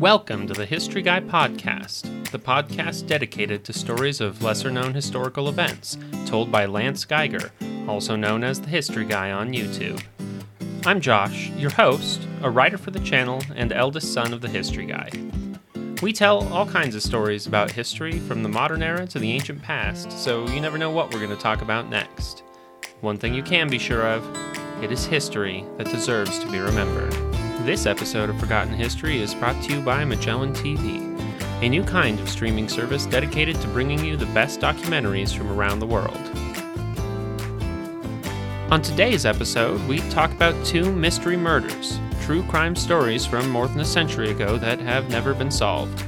[0.00, 5.48] Welcome to the History Guy Podcast, the podcast dedicated to stories of lesser known historical
[5.48, 7.50] events told by Lance Geiger,
[7.88, 10.02] also known as the History Guy on YouTube.
[10.84, 14.84] I'm Josh, your host, a writer for the channel and eldest son of the History
[14.84, 15.08] Guy.
[16.02, 19.62] We tell all kinds of stories about history from the modern era to the ancient
[19.62, 22.42] past, so you never know what we're going to talk about next.
[23.00, 24.22] One thing you can be sure of
[24.82, 27.25] it is history that deserves to be remembered.
[27.66, 31.00] This episode of Forgotten History is brought to you by Magellan TV,
[31.64, 35.80] a new kind of streaming service dedicated to bringing you the best documentaries from around
[35.80, 36.16] the world.
[38.70, 43.80] On today's episode, we talk about two mystery murders, true crime stories from more than
[43.80, 46.04] a century ago that have never been solved.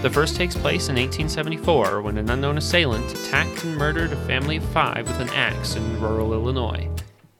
[0.00, 4.56] The first takes place in 1874 when an unknown assailant attacked and murdered a family
[4.56, 6.88] of five with an axe in rural Illinois.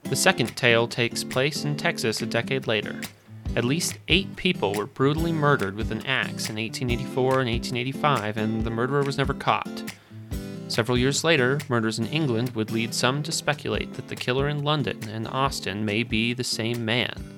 [0.03, 3.01] The second tale takes place in Texas a decade later.
[3.55, 8.63] At least eight people were brutally murdered with an axe in 1884 and 1885, and
[8.63, 9.83] the murderer was never caught.
[10.67, 14.63] Several years later, murders in England would lead some to speculate that the killer in
[14.63, 17.33] London and Austin may be the same man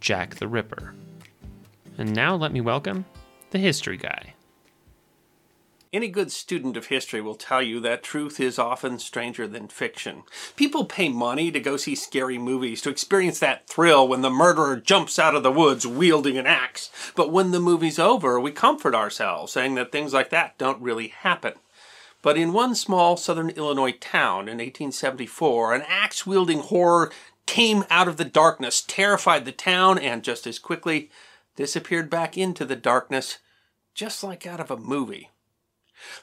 [0.00, 0.94] Jack the Ripper.
[1.96, 3.04] And now let me welcome
[3.50, 4.34] the History Guy.
[5.90, 10.24] Any good student of history will tell you that truth is often stranger than fiction.
[10.54, 14.76] People pay money to go see scary movies to experience that thrill when the murderer
[14.76, 16.90] jumps out of the woods wielding an axe.
[17.16, 21.08] But when the movie's over, we comfort ourselves saying that things like that don't really
[21.08, 21.54] happen.
[22.20, 27.10] But in one small southern Illinois town in 1874, an axe wielding horror
[27.46, 31.10] came out of the darkness, terrified the town, and just as quickly
[31.56, 33.38] disappeared back into the darkness,
[33.94, 35.30] just like out of a movie.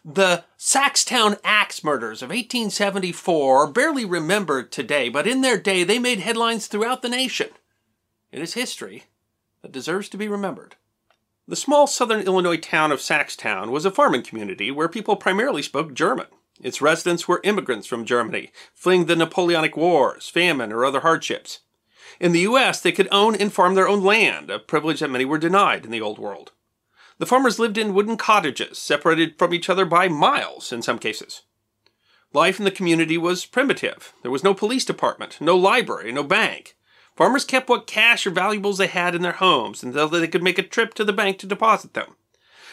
[0.04, 6.00] The Saxtown Axe murders of 1874 are barely remembered today, but in their day they
[6.00, 7.50] made headlines throughout the nation.
[8.32, 9.06] It is history
[9.62, 10.76] that deserves to be remembered.
[11.48, 15.94] The small southern Illinois town of Saxtown was a farming community where people primarily spoke
[15.94, 16.28] German.
[16.62, 21.60] Its residents were immigrants from Germany, fleeing the Napoleonic Wars, famine, or other hardships.
[22.20, 25.26] In the U.S., they could own and farm their own land, a privilege that many
[25.26, 26.52] were denied in the Old World.
[27.18, 31.44] The farmers lived in wooden cottages, separated from each other by miles in some cases.
[32.34, 34.14] Life in the community was primitive.
[34.22, 36.76] There was no police department, no library, no bank.
[37.16, 40.58] Farmers kept what cash or valuables they had in their homes until they could make
[40.58, 42.16] a trip to the bank to deposit them.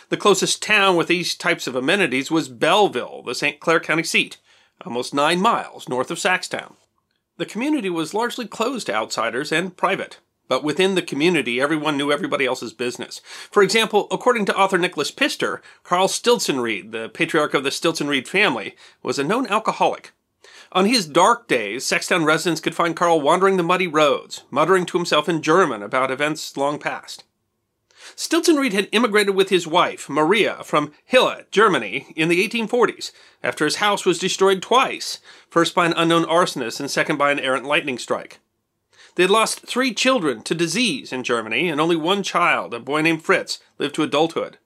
[0.08, 3.60] The closest town with these types of amenities was Belleville, the St.
[3.60, 4.38] Clair County seat,
[4.84, 6.74] almost nine miles north of Saxtown.
[7.36, 10.18] The community was largely closed to outsiders and private.
[10.48, 13.20] But within the community, everyone knew everybody else's business.
[13.50, 18.74] For example, according to author Nicholas Pistor, Carl Stelzriede, the patriarch of the Stelzriede family,
[19.02, 20.12] was a known alcoholic.
[20.72, 24.98] On his dark days, Saxtown residents could find Carl wandering the muddy roads, muttering to
[24.98, 27.24] himself in German about events long past.
[28.16, 33.76] Stelzriede had immigrated with his wife, Maria, from Hille, Germany, in the 1840s, after his
[33.76, 37.98] house was destroyed twice, first by an unknown arsonist and second by an errant lightning
[37.98, 38.40] strike.
[39.14, 43.02] They had lost three children to disease in Germany, and only one child, a boy
[43.02, 44.58] named Fritz, lived to adulthood.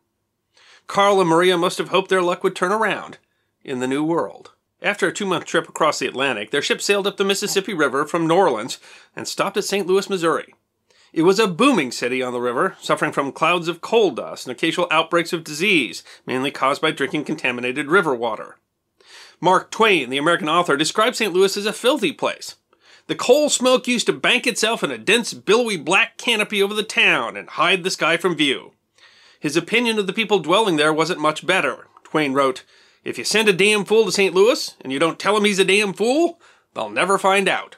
[0.87, 3.19] Carl and Maria must have hoped their luck would turn around
[3.65, 4.53] in the New World.
[4.81, 8.07] After a two month trip across the Atlantic, their ship sailed up the Mississippi River
[8.07, 8.79] from New Orleans
[9.17, 9.87] and stopped at St.
[9.87, 10.55] Louis, Missouri.
[11.13, 14.53] It was a booming city on the river, suffering from clouds of coal dust and
[14.55, 18.59] occasional outbreaks of disease, mainly caused by drinking contaminated river water.
[19.41, 21.33] Mark Twain, the American author, described St.
[21.33, 22.57] Louis as a filthy place.
[23.09, 26.83] The coal smoke used to bank itself in a dense, billowy black canopy over the
[26.83, 28.73] town and hide the sky from view.
[29.39, 31.87] His opinion of the people dwelling there wasn't much better.
[32.03, 32.65] Twain wrote,
[33.05, 34.35] If you send a damn fool to St.
[34.35, 36.41] Louis and you don't tell him he's a damn fool,
[36.75, 37.77] they'll never find out.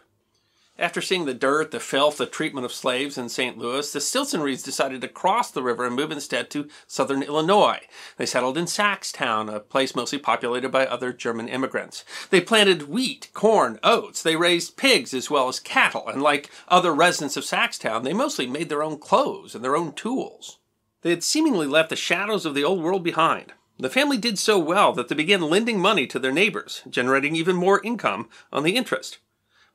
[0.81, 3.59] After seeing the dirt, the filth, the treatment of slaves in St.
[3.59, 7.81] Louis, the Stelzriedes decided to cross the river and move instead to southern Illinois.
[8.16, 12.05] They settled in Saxtown, a place mostly populated by other German immigrants.
[12.31, 14.22] They planted wheat, corn, oats.
[14.22, 18.47] They raised pigs as well as cattle, and like other residents of Saxtown, they mostly
[18.47, 20.58] made their own clothes and their own tools.
[21.03, 23.53] They had seemingly left the shadows of the old world behind.
[23.81, 27.56] The family did so well that they began lending money to their neighbors, generating even
[27.56, 29.19] more income on the interest.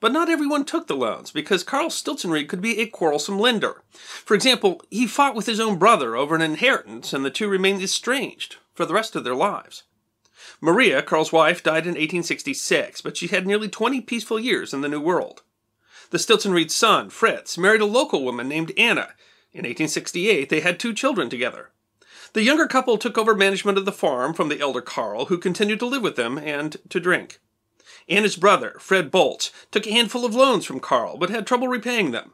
[0.03, 3.83] But not everyone took the loans because Carl Stelzriede could be a quarrelsome lender.
[3.93, 7.81] For example, he fought with his own brother over an inheritance and the two remained
[7.81, 9.83] estranged for the rest of their lives.
[10.59, 14.89] Maria, Carl's wife, died in 1866, but she had nearly 20 peaceful years in the
[14.89, 15.41] New World.
[16.09, 19.13] The Stelzriede son, Fritz, married a local woman named Anna.
[19.53, 21.69] In 1868, they had two children together.
[22.33, 25.79] The younger couple took over management of the farm from the elder Carl, who continued
[25.79, 27.39] to live with them and to drink
[28.07, 31.67] and his brother, Fred Bolts, took a handful of loans from Carl, but had trouble
[31.67, 32.33] repaying them.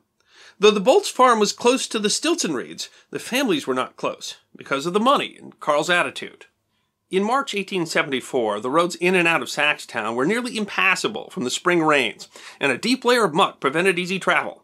[0.60, 4.86] Though the Bolts farm was close to the Stelzriedes, the families were not close because
[4.86, 6.48] of the money and Carl's attitude.
[7.10, 11.50] In March 1874, the roads in and out of Saxtown were nearly impassable from the
[11.50, 12.27] spring rains,
[12.60, 14.63] and a deep layer of muck prevented easy travel.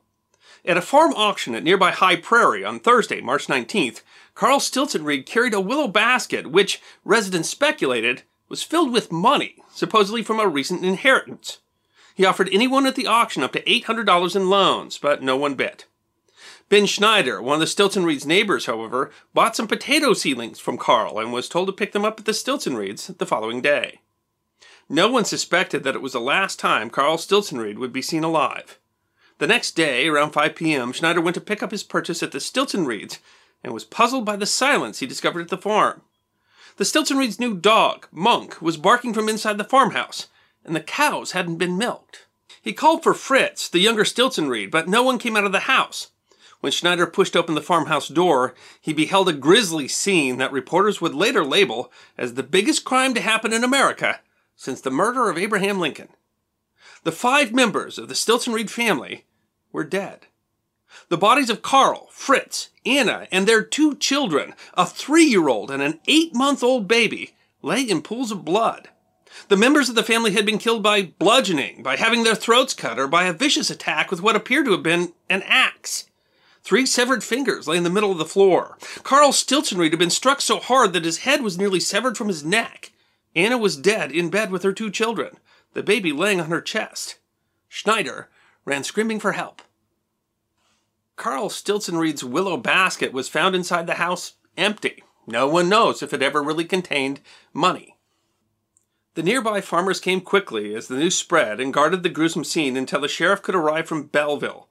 [0.63, 4.01] At a farm auction at nearby High Prairie on Thursday, March 19th,
[4.35, 10.39] Carl Stelzriede carried a willow basket which, residents speculated, was filled with money, supposedly from
[10.39, 11.59] a recent inheritance.
[12.15, 15.85] He offered anyone at the auction up to $800 in loans, but no one bid.
[16.69, 21.31] Ben Schneider, one of the Stelzriedes' neighbors, however, bought some potato seedlings from Carl and
[21.31, 23.99] was told to pick them up at the Stelzriedes the following day.
[24.89, 28.79] No one suspected that it was the last time Carl Stelzriede would be seen alive.
[29.37, 32.39] The next day, around 5 p.m., Schneider went to pick up his purchase at the
[32.39, 33.19] Stelzriedes
[33.63, 36.01] and was puzzled by the silence he discovered at the farm.
[36.77, 40.27] The Stelzriedes' new dog, Monk, was barking from inside the farmhouse,
[40.65, 42.27] and the cows hadn't been milked.
[42.61, 46.09] He called for Fritz, the younger Stelzriede, but no one came out of the house.
[46.59, 51.15] When Schneider pushed open the farmhouse door, he beheld a grisly scene that reporters would
[51.15, 54.19] later label as the biggest crime to happen in America
[54.57, 56.09] since the murder of Abraham Lincoln.
[57.03, 59.25] The five members of the Stelzriede family
[59.71, 60.27] were dead.
[61.09, 65.81] The bodies of Carl, Fritz, Anna, and their two children, a three year old and
[65.81, 68.89] an eight month old baby, lay in pools of blood.
[69.47, 72.97] The members of the family had been killed by bludgeoning, by having their throats cut,
[72.97, 76.05] or by a vicious attack with what appeared to have been an axe.
[76.63, 78.77] Three severed fingers lay in the middle of the floor.
[79.03, 82.43] Carl Stelzriede had been struck so hard that his head was nearly severed from his
[82.43, 82.91] neck.
[83.35, 85.37] Anna was dead in bed with her two children,
[85.73, 87.17] the baby laying on her chest.
[87.67, 88.29] Schneider
[88.63, 89.61] ran screaming for help.
[91.15, 95.03] Carl Stelzriede's willow basket was found inside the house empty.
[95.27, 97.21] No one knows if it ever really contained
[97.53, 97.95] money.
[99.15, 103.01] The nearby farmers came quickly as the news spread and guarded the gruesome scene until
[103.01, 104.67] the sheriff could arrive from Belleville.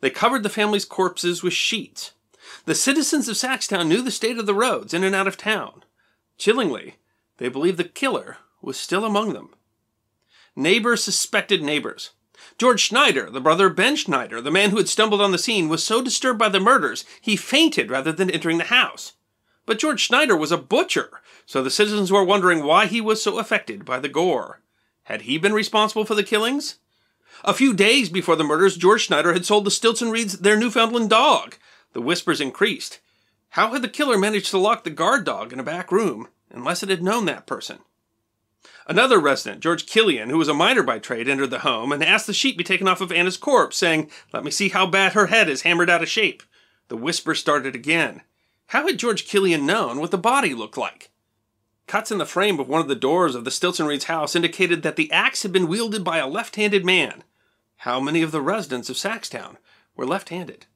[0.00, 2.12] They covered the family's corpses with sheets.
[2.64, 5.84] The citizens of Saxtown knew the state of the roads in and out of town.
[6.38, 6.94] Chillingly,
[7.38, 9.50] they believed the killer was still among them.
[10.54, 12.10] Neighbors suspected neighbors.
[12.58, 15.68] George Schneider, the brother of Ben Schneider, the man who had stumbled on the scene,
[15.68, 19.12] was so disturbed by the murders he fainted rather than entering the house.
[19.66, 23.38] But George Schneider was a butcher, so the citizens were wondering why he was so
[23.38, 24.60] affected by the gore.
[25.04, 26.78] Had he been responsible for the killings?
[27.44, 31.56] A few days before the murders, George Schneider had sold the Stelzriedes their Newfoundland dog.
[31.92, 33.00] The whispers increased.
[33.50, 36.82] How had the killer managed to lock the guard dog in a back room, unless
[36.82, 37.78] it had known that person?
[38.86, 42.26] Another resident, George Killian, who was a miner by trade, entered the home and asked
[42.26, 45.26] the sheet be taken off of Anna's corpse, saying, Let me see how bad her
[45.26, 46.42] head is hammered out of shape.
[46.88, 48.22] The whisper started again.
[48.68, 51.10] How had George Killian known what the body looked like?
[51.86, 54.96] Cuts in the frame of one of the doors of the Stelzriede's house indicated that
[54.96, 57.24] the axe had been wielded by a left handed man.
[57.78, 59.56] How many of the residents of Saxtown
[59.96, 60.66] were left handed?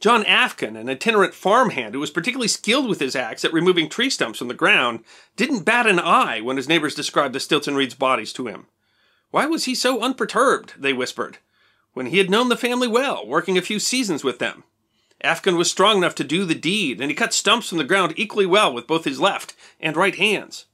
[0.00, 4.10] John Afkin, an itinerant farmhand who was particularly skilled with his axe at removing tree
[4.10, 5.04] stumps from the ground,
[5.36, 8.66] didn't bat an eye when his neighbors described the Stelzriede's bodies to him.
[9.30, 11.38] Why was he so unperturbed, they whispered,
[11.92, 14.64] when he had known the family well, working a few seasons with them?
[15.22, 18.14] Afkin was strong enough to do the deed, and he cut stumps from the ground
[18.16, 20.66] equally well with both his left and right hands.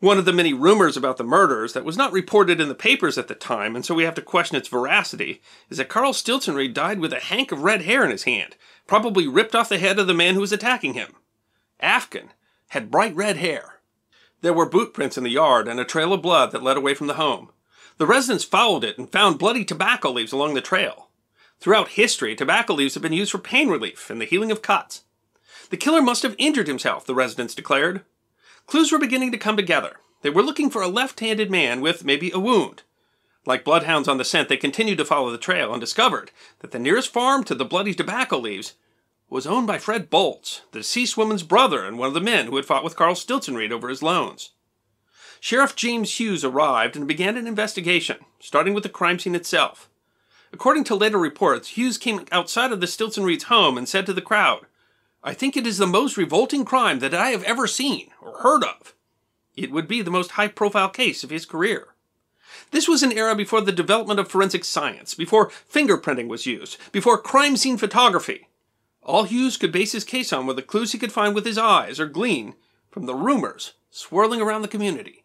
[0.00, 3.18] One of the many rumors about the murders that was not reported in the papers
[3.18, 5.40] at the time, and so we have to question its veracity,
[5.70, 9.26] is that Carl Stelzriede died with a hank of red hair in his hand, probably
[9.26, 11.14] ripped off the head of the man who was attacking him.
[11.82, 12.30] Afkin
[12.68, 13.80] had bright red hair.
[14.40, 16.94] There were boot prints in the yard and a trail of blood that led away
[16.94, 17.50] from the home.
[17.98, 21.08] The residents followed it and found bloody tobacco leaves along the trail.
[21.60, 25.02] Throughout history, tobacco leaves have been used for pain relief and the healing of cuts.
[25.70, 28.04] The killer must have injured himself, the residents declared.
[28.68, 29.96] Clues were beginning to come together.
[30.20, 32.82] They were looking for a left handed man with maybe a wound.
[33.46, 36.78] Like bloodhounds on the scent, they continued to follow the trail and discovered that the
[36.78, 38.74] nearest farm to the bloody tobacco leaves
[39.30, 42.56] was owned by Fred Bolts, the deceased woman's brother and one of the men who
[42.56, 44.50] had fought with Carl Stelzriede over his loans.
[45.40, 49.88] Sheriff James Hughes arrived and began an investigation, starting with the crime scene itself.
[50.52, 54.20] According to later reports, Hughes came outside of the Stelzriede's home and said to the
[54.20, 54.66] crowd,
[55.22, 58.62] I think it is the most revolting crime that I have ever seen or heard
[58.62, 58.94] of.
[59.56, 61.88] It would be the most high profile case of his career.
[62.70, 67.18] This was an era before the development of forensic science, before fingerprinting was used, before
[67.18, 68.48] crime scene photography.
[69.02, 71.58] All Hughes could base his case on were the clues he could find with his
[71.58, 72.54] eyes or glean
[72.90, 75.24] from the rumors swirling around the community.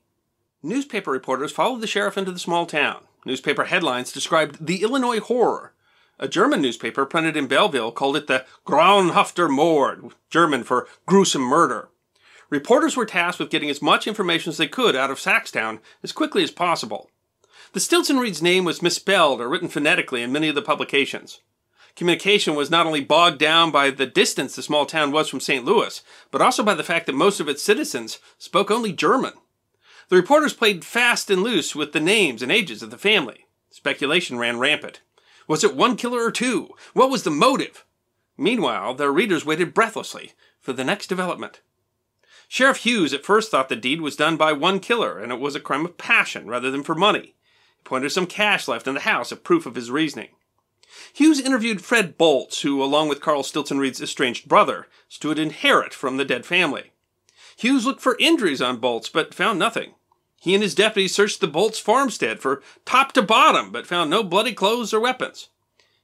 [0.61, 3.03] Newspaper reporters followed the sheriff into the small town.
[3.25, 5.72] Newspaper headlines described the Illinois horror.
[6.19, 11.89] A German newspaper printed in Belleville called it the Grauenhafter Mord, German for gruesome murder.
[12.49, 16.11] Reporters were tasked with getting as much information as they could out of Saxtown as
[16.11, 17.09] quickly as possible.
[17.73, 21.41] The Stelzriede's name was misspelled or written phonetically in many of the publications.
[21.95, 25.65] Communication was not only bogged down by the distance the small town was from St.
[25.65, 29.33] Louis, but also by the fact that most of its citizens spoke only German.
[30.09, 33.45] The reporters played fast and loose with the names and ages of the family.
[33.71, 35.01] Speculation ran rampant.
[35.47, 36.69] Was it one killer or two?
[36.93, 37.85] What was the motive?
[38.37, 41.61] Meanwhile, their readers waited breathlessly for the next development.
[42.47, 45.55] Sheriff Hughes at first thought the deed was done by one killer and it was
[45.55, 47.35] a crime of passion rather than for money.
[47.77, 50.29] He pointed some cash left in the house as proof of his reasoning.
[51.13, 56.25] Hughes interviewed Fred Bolts, who, along with Carl Stelzriede's estranged brother, stood inherit from the
[56.25, 56.91] dead family.
[57.55, 59.95] Hughes looked for injuries on Bolts, but found nothing.
[60.43, 64.23] He and his deputies searched the Bolts farmstead for top to bottom, but found no
[64.23, 65.47] bloody clothes or weapons.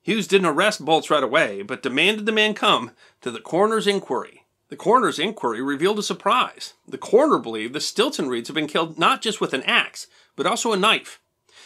[0.02, 4.46] Hughes didn't arrest Bolts right away, but demanded the man come to the coroner's inquiry.
[4.70, 6.76] The coroner's inquiry revealed a surprise.
[6.88, 10.72] The coroner believed the Stelzriedes had been killed not just with an axe, but also
[10.72, 11.20] a knife.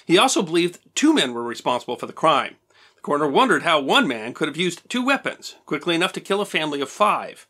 [0.08, 2.56] He also believed two men were responsible for the crime.
[2.96, 6.42] The coroner wondered how one man could have used two weapons quickly enough to kill
[6.42, 7.46] a family of five.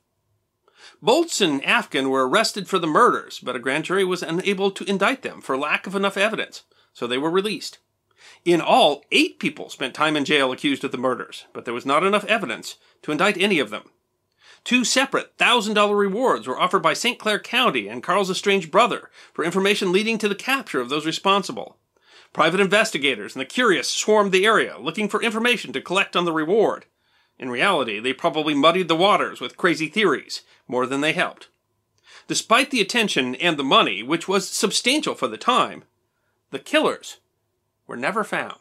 [1.04, 4.86] Bolts and Afkin were arrested for the murders, but a grand jury was unable to
[4.86, 7.80] indict them for lack of enough evidence, so they were released.
[8.46, 11.86] In all, eight people spent time in jail accused of the murders, but there was
[11.86, 13.90] not enough evidence to indict any of them.
[14.64, 17.20] Two separate $1,000 rewards were offered by St.
[17.20, 21.76] Clair County and Carl's estranged brother for information leading to the capture of those responsible.
[22.32, 26.32] Private investigators and the curious swarmed the area looking for information to collect on the
[26.32, 26.86] reward.
[27.38, 31.50] In reality, they probably muddied the waters with crazy theories more than they helped.
[32.28, 35.84] Despite the attention and the money, which was substantial for the time,
[36.52, 37.18] the killers
[37.88, 38.60] were never found.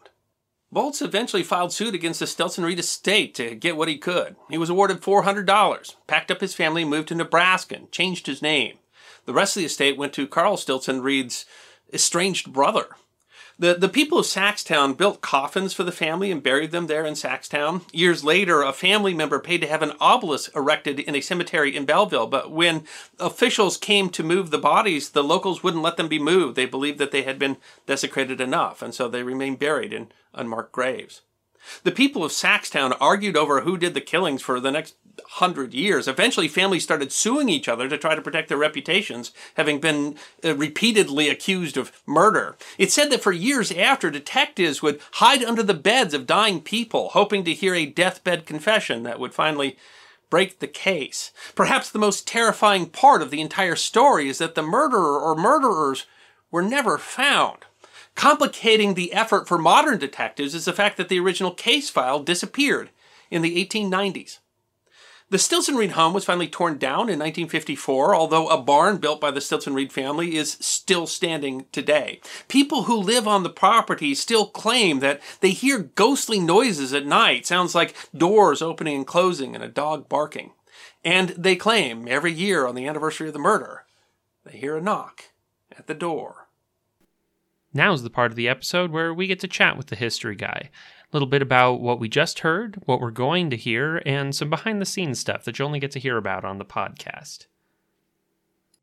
[0.73, 4.37] Bolts eventually filed suit against the Stelzriede estate to get what he could.
[4.49, 8.79] He was awarded $400, packed up his family, moved to Nebraska, and changed his name.
[9.27, 11.45] The rest of the estate went to Carl Stelzriede's
[11.93, 12.97] estranged brother.
[13.59, 17.15] The, the people of Saxtown built coffins for the family and buried them there in
[17.15, 17.83] Saxtown.
[17.93, 21.85] Years later, a family member paid to have an obelisk erected in a cemetery in
[21.85, 22.85] Belleville, but when
[23.21, 26.57] officials came to move the bodies, the locals wouldn't let them be moved.
[26.57, 30.73] They believed that they had been desecrated enough, and so they remained buried in unmarked
[30.73, 31.23] graves.
[31.85, 36.07] The people of Saxtown argued over who did the killings for the next hundred years.
[36.07, 40.55] Eventually, families started suing each other to try to protect their reputations, having been uh,
[40.55, 42.57] repeatedly accused of murder.
[42.79, 47.11] It said that for years after, detectives would hide under the beds of dying people,
[47.11, 49.77] hoping to hear a deathbed confession that would finally
[50.31, 51.31] break the case.
[51.55, 56.07] Perhaps the most terrifying part of the entire story is that the murderer or murderers
[56.51, 57.59] were never found.
[58.15, 62.91] Complicating the effort for modern detectives is the fact that the original case file disappeared
[63.31, 64.39] in the 1890s.
[65.33, 69.41] The Stelzriede home was finally torn down in 1954, although a barn built by the
[69.41, 72.21] Stelzriede family is still standing today.
[72.49, 77.47] People who live on the property still claim that they hear ghostly noises at night,
[77.47, 80.53] sounds like doors opening and closing and a dog barking.
[81.03, 83.87] And they claim every year on the anniversary of the murder,
[84.45, 85.31] they hear a knock
[85.79, 86.49] at the door.
[87.73, 90.69] Now's the part of the episode where we get to chat with the history guy.
[91.13, 94.81] Little bit about what we just heard, what we're going to hear, and some behind
[94.81, 97.47] the scenes stuff that you only get to hear about on the podcast.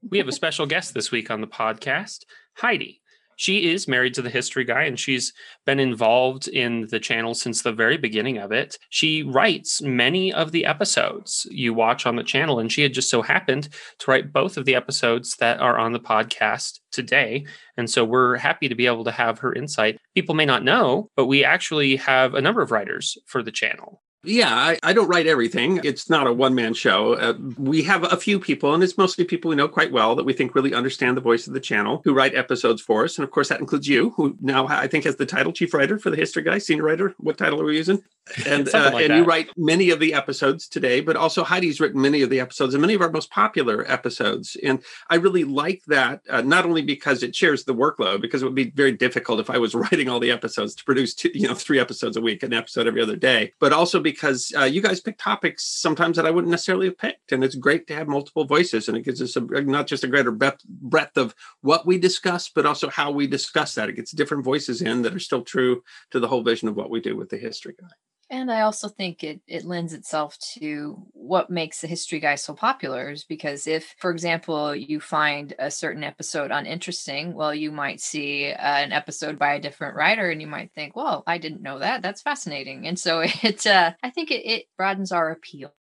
[0.07, 2.25] We have a special guest this week on the podcast,
[2.57, 3.01] Heidi
[3.39, 5.31] she is married to the history guy and she's
[5.65, 8.77] been involved in the channel since the very beginning of it.
[8.89, 13.09] She writes many of the episodes you watch on the channel, and she had just
[13.09, 13.69] so happened
[13.99, 17.45] to write both of the episodes that are on the podcast today.
[17.77, 19.99] And so we're happy to be able to have her insight.
[20.15, 24.01] People may not know, but we actually have a number of writers for the channel.
[24.23, 25.79] Yeah, I, I, don't write everything.
[25.85, 27.13] It's not a one man show.
[27.13, 30.25] Uh, we have a few people, and it's mostly people we know quite well that
[30.25, 33.17] we think really understand the voice of the channel who write episodes for us.
[33.17, 35.97] And of course, that includes you, who now I think has the title chief writer
[35.97, 37.15] for the History Guy, senior writer.
[37.17, 38.03] What title are we using?
[38.45, 41.99] And, uh, like and you write many of the episodes today, but also Heidi's written
[41.99, 44.55] many of the episodes and many of our most popular episodes.
[44.63, 48.45] And I really like that, uh, not only because it shares the workload, because it
[48.45, 51.47] would be very difficult if I was writing all the episodes to produce, two, you
[51.47, 54.08] know, three episodes a week, an episode every other day, but also because
[54.55, 57.31] uh, you guys pick topics sometimes that I wouldn't necessarily have picked.
[57.31, 60.07] And it's great to have multiple voices and it gives us a, not just a
[60.07, 63.89] greater breadth of what we discuss, but also how we discuss that.
[63.89, 66.89] It gets different voices in that are still true to the whole vision of what
[66.89, 67.87] we do with the history guy.
[68.31, 72.53] And I also think it, it lends itself to what makes the history guy so
[72.53, 77.99] popular is because if, for example, you find a certain episode uninteresting, well, you might
[77.99, 81.63] see uh, an episode by a different writer and you might think, well, I didn't
[81.63, 82.03] know that.
[82.03, 82.85] That's fascinating.
[82.87, 85.73] And so it, uh, I think it, it broadens our appeal.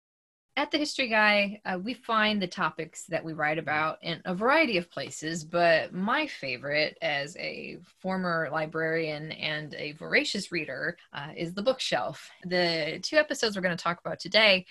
[0.59, 4.35] At the History Guy, uh, we find the topics that we write about in a
[4.35, 11.29] variety of places, but my favorite as a former librarian and a voracious reader uh,
[11.37, 12.31] is the bookshelf.
[12.47, 14.65] The two episodes we're going to talk about today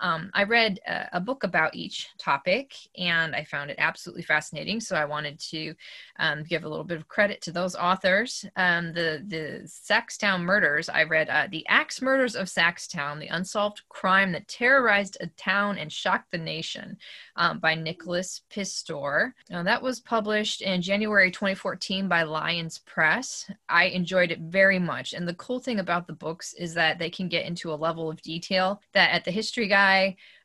[0.00, 4.80] um, I read a, a, book about each topic and I found it absolutely fascinating.
[4.80, 5.74] So I wanted to
[6.18, 8.44] um, give a little bit of credit to those authors.
[8.56, 10.88] Um, the the Saxtown murders.
[10.88, 15.78] I read uh, the Axe Murders of Saxtown: The Unsolved Crime That Terrorized a Town
[15.78, 16.96] and Shocked the Nation
[17.36, 19.34] um, by Nicholas Pistor.
[19.50, 23.50] Now, that was published in January 2014 by Lyons Press.
[23.68, 27.10] I enjoyed it very much, and the cool thing about the books is that they
[27.10, 29.68] can get into a level of detail that at the History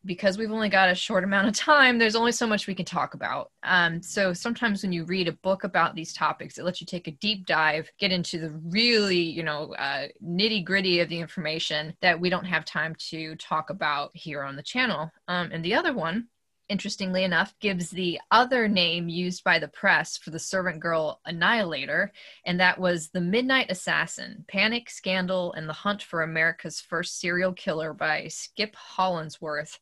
[0.05, 2.85] Because we've only got a short amount of time there's only so much we can
[2.85, 3.51] talk about.
[3.63, 7.07] Um, so sometimes when you read a book about these topics it lets you take
[7.07, 11.95] a deep dive get into the really you know uh, nitty gritty of the information
[12.01, 15.11] that we don't have time to talk about here on the channel.
[15.27, 16.27] Um, and the other one
[16.69, 22.11] interestingly enough, gives the other name used by the press for the servant girl annihilator,
[22.45, 27.53] and that was The Midnight Assassin Panic, Scandal, and the Hunt for America's First Serial
[27.53, 29.79] Killer by Skip Hollandsworth.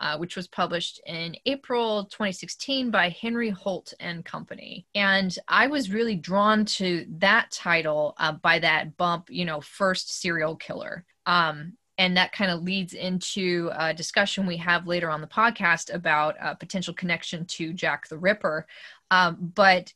[0.00, 4.86] Uh, which was published in April 2016 by Henry Holt and Company.
[4.94, 10.20] And I was really drawn to that title uh, by that bump, you know, first
[10.20, 11.04] serial killer.
[11.26, 15.92] Um, and that kind of leads into a discussion we have later on the podcast
[15.92, 18.66] about a potential connection to Jack the Ripper.
[19.10, 19.92] Um, but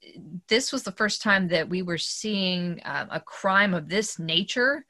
[0.48, 4.84] this was the first time that we were seeing uh, a crime of this nature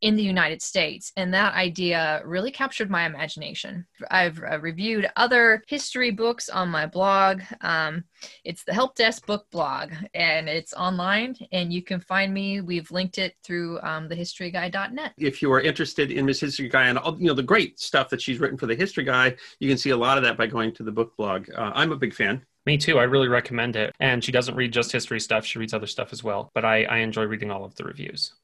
[0.00, 1.12] in the United States.
[1.16, 3.86] And that idea really captured my imagination.
[4.10, 7.42] I've uh, reviewed other history books on my blog.
[7.60, 8.04] Um,
[8.44, 12.60] it's the Help Desk Book Blog, and it's online, and you can find me.
[12.60, 15.14] We've linked it through um, thehistoryguy.net.
[15.18, 18.08] If you are interested in Miss History Guy and all, you know the great stuff
[18.10, 20.46] that she's written for the History Guy, you can see a lot of that by
[20.46, 21.48] going to the book blog.
[21.56, 22.44] Uh, I'm a big fan.
[22.66, 22.98] Me too.
[22.98, 23.94] I really recommend it.
[23.98, 26.50] And she doesn't read just history stuff; she reads other stuff as well.
[26.54, 28.34] But I, I enjoy reading all of the reviews.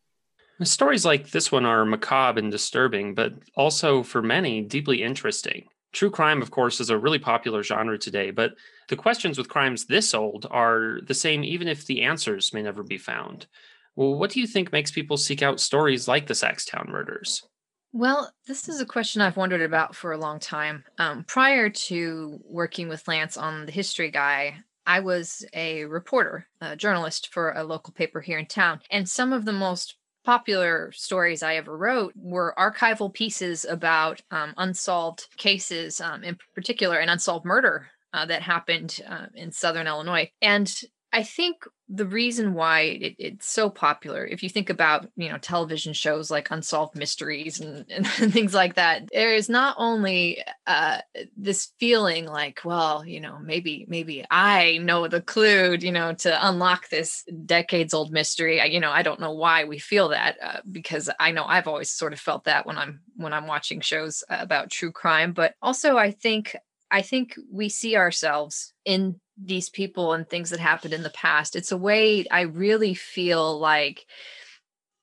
[0.62, 5.66] Stories like this one are macabre and disturbing, but also for many deeply interesting.
[5.92, 8.54] True crime, of course, is a really popular genre today, but
[8.88, 12.82] the questions with crimes this old are the same even if the answers may never
[12.82, 13.46] be found.
[13.96, 17.42] Well, what do you think makes people seek out stories like the Saxtown murders?
[17.92, 20.82] Well, this is a question I've wondered about for a long time.
[20.98, 26.74] Um, prior to working with Lance on the History Guy, I was a reporter, a
[26.74, 28.80] journalist for a local paper here in town.
[28.90, 34.54] And some of the most popular stories I ever wrote were archival pieces about um,
[34.56, 40.30] unsolved cases, um, in particular, an unsolved murder uh, that happened uh, in Southern Illinois.
[40.40, 40.72] And
[41.14, 45.38] I think the reason why it, it's so popular, if you think about, you know,
[45.38, 50.98] television shows like Unsolved Mysteries and, and things like that, there is not only uh,
[51.36, 56.48] this feeling like, well, you know, maybe, maybe I know the clue, you know, to
[56.48, 58.60] unlock this decades old mystery.
[58.60, 61.68] I, you know, I don't know why we feel that uh, because I know I've
[61.68, 65.54] always sort of felt that when I'm when I'm watching shows about true crime, but
[65.62, 66.56] also I think
[66.90, 71.56] I think we see ourselves in these people and things that happened in the past.
[71.56, 74.06] It's a way I really feel like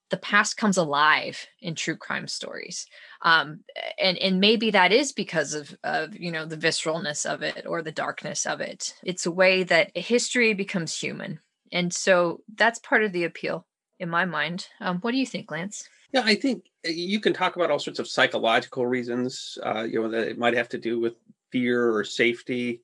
[0.10, 2.86] the past comes alive in true crime stories.
[3.24, 3.62] Um,
[4.00, 7.82] and and maybe that is because of of you know the visceralness of it or
[7.82, 8.94] the darkness of it.
[9.04, 11.39] It's a way that history becomes human,
[11.72, 13.65] and so that's part of the appeal
[14.00, 14.67] in my mind.
[14.82, 15.88] Um, what do you think, Lance?
[16.13, 19.58] Yeah, I think uh, you can talk about all sorts of psychological reasons.
[19.63, 21.13] Uh, you know that it might have to do with
[21.52, 22.82] fear or safety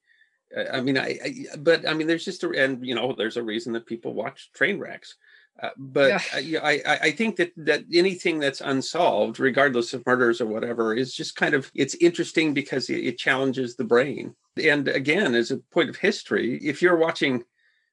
[0.71, 3.43] I mean, I, I, but I mean, there's just a, and you know, there's a
[3.43, 5.15] reason that people watch train wrecks.
[5.61, 6.59] Uh, but yeah.
[6.61, 11.13] I, I, I think that that anything that's unsolved, regardless of murders or whatever, is
[11.13, 14.35] just kind of it's interesting because it, it challenges the brain.
[14.61, 17.43] And again, as a point of history, if you're watching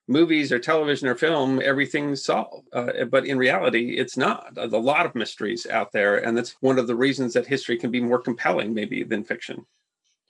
[0.06, 2.68] movies or television or film, everything's solved.
[2.72, 4.54] Uh, but in reality, it's not.
[4.54, 7.78] There's a lot of mysteries out there, and that's one of the reasons that history
[7.78, 9.64] can be more compelling, maybe, than fiction.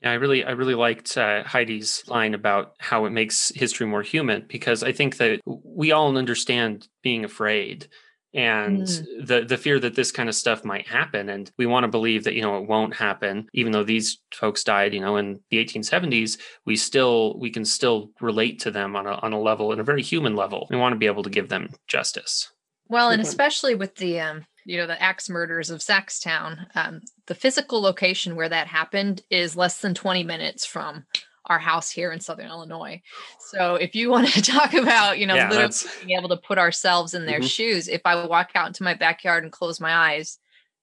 [0.04, 4.02] Yeah, I really, I really liked uh, Heidi's line about how it makes history more
[4.02, 7.88] human because I think that we all understand being afraid
[8.34, 9.26] and mm.
[9.26, 12.24] the the fear that this kind of stuff might happen, and we want to believe
[12.24, 15.64] that you know it won't happen, even though these folks died, you know, in the
[15.64, 16.38] 1870s.
[16.66, 19.84] We still we can still relate to them on a on a level, in a
[19.84, 20.66] very human level.
[20.68, 22.50] We want to be able to give them justice.
[22.88, 27.34] Well, and especially with the um, you know the axe murders of saxtown um, the
[27.34, 31.04] physical location where that happened is less than 20 minutes from
[31.46, 33.00] our house here in southern illinois
[33.38, 35.74] so if you want to talk about you know yeah, literally
[36.04, 37.46] being able to put ourselves in their mm-hmm.
[37.46, 40.38] shoes if i walk out into my backyard and close my eyes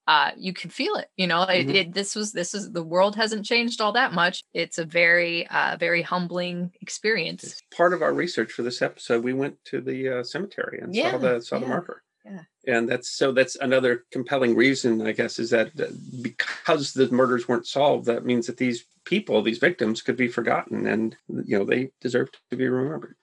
[0.08, 1.08] uh, you can feel it.
[1.16, 1.76] You know, it, Mhm.
[1.76, 4.44] it, this was this is the world hasn't changed all that much.
[4.54, 7.62] It's a very uh, very humbling experience.
[7.76, 9.24] Part of our research for this episode.
[9.24, 12.04] We went to the uh, cemetery and Yeah, saw the saw the yeah, marker.
[12.26, 12.42] Yeah.
[12.68, 15.88] And that's so that's another compelling reason, I guess, is that uh,
[16.22, 20.88] because the murders weren't solved, that means that these people, these victims, could be forgotten,
[20.88, 23.16] and you know they deserve to be remembered.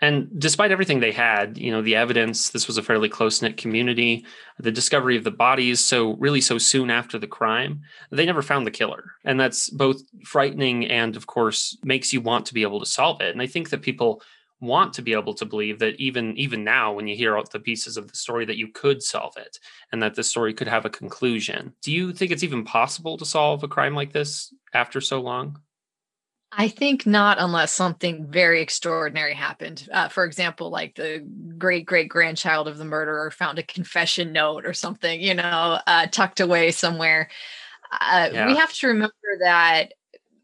[0.00, 3.56] And despite everything they had, you know, the evidence, this was a fairly close knit
[3.56, 4.26] community,
[4.58, 8.66] the discovery of the bodies so really so soon after the crime, they never found
[8.66, 9.12] the killer.
[9.24, 13.22] And that's both frightening and, of course, makes you want to be able to solve
[13.22, 13.32] it.
[13.32, 14.20] And I think that people
[14.64, 17.60] want to be able to believe that even even now when you hear all the
[17.60, 19.58] pieces of the story that you could solve it
[19.92, 23.24] and that the story could have a conclusion do you think it's even possible to
[23.24, 25.58] solve a crime like this after so long
[26.56, 29.88] I think not unless something very extraordinary happened.
[29.92, 31.26] Uh, for example, like the
[31.58, 36.06] great great grandchild of the murderer found a confession note or something, you know, uh,
[36.06, 37.28] tucked away somewhere.
[37.90, 38.46] Uh, Yeah.
[38.46, 39.94] We have to remember that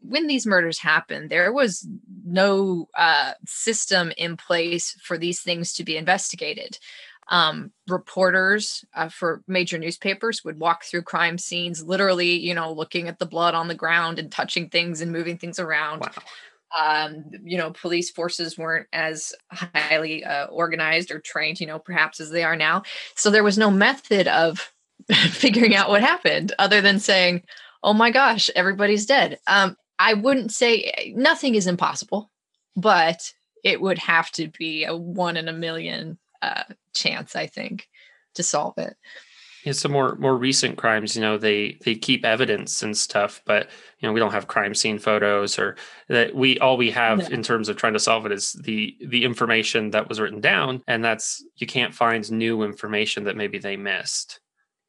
[0.01, 1.87] when these murders happened, there was
[2.25, 6.77] no uh, system in place for these things to be investigated.
[7.29, 13.07] Um, reporters uh, for major newspapers would walk through crime scenes, literally, you know, looking
[13.07, 16.11] at the blood on the ground and touching things and moving things around wow
[16.79, 22.19] um, you know, police forces weren't as highly uh, organized or trained, you know, perhaps
[22.19, 22.83] as they are now.
[23.15, 24.71] So there was no method of
[25.11, 27.43] figuring out what happened other than saying,
[27.83, 32.31] "Oh my gosh, everybody's dead." Um, I wouldn't say nothing is impossible,
[32.75, 33.31] but
[33.63, 36.63] it would have to be a one in a million uh,
[36.95, 37.87] chance, I think,
[38.33, 38.95] to solve it.
[39.63, 43.69] Yeah, some more more recent crimes, you know, they they keep evidence and stuff, but
[43.99, 45.75] you know, we don't have crime scene photos or
[46.09, 47.25] that we all we have No.
[47.27, 50.81] in terms of trying to solve it is the the information that was written down,
[50.87, 54.39] and that's you can't find new information that maybe they missed.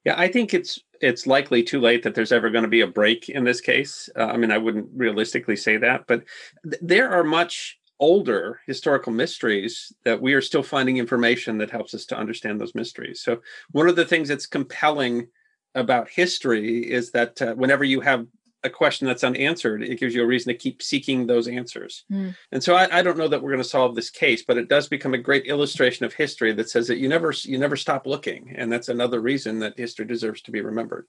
[0.07, 2.87] Yeah, I think it's it's likely too late that there's ever going to be a
[2.87, 4.09] break in this case.
[4.17, 6.23] Uh, I mean, I wouldn't realistically say that, but
[6.65, 11.93] th- there are much older historical mysteries that we are still finding information that helps
[11.95, 13.21] us to understand those mysteries.
[13.21, 15.29] So, one of the things that's compelling
[15.75, 18.27] about history is that uh, whenever you have
[18.65, 22.05] a question that's unanswered, it gives you a reason to keep seeking those answers.
[22.09, 22.31] Hmm.
[22.51, 24.69] And so, I, I don't know that we're going to solve this case, but it
[24.69, 28.07] does become a great illustration of history that says that you never you never stop
[28.07, 31.07] looking, and that's another reason that history deserves to be remembered.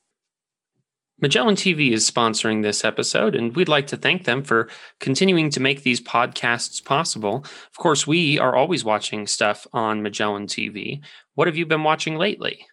[1.21, 4.67] Magellan TV is sponsoring this episode, and we'd like to thank them for
[4.99, 7.45] continuing to make these podcasts possible.
[7.45, 11.01] Of course, we are always watching stuff on Magellan TV.
[11.35, 12.65] What have you been watching lately?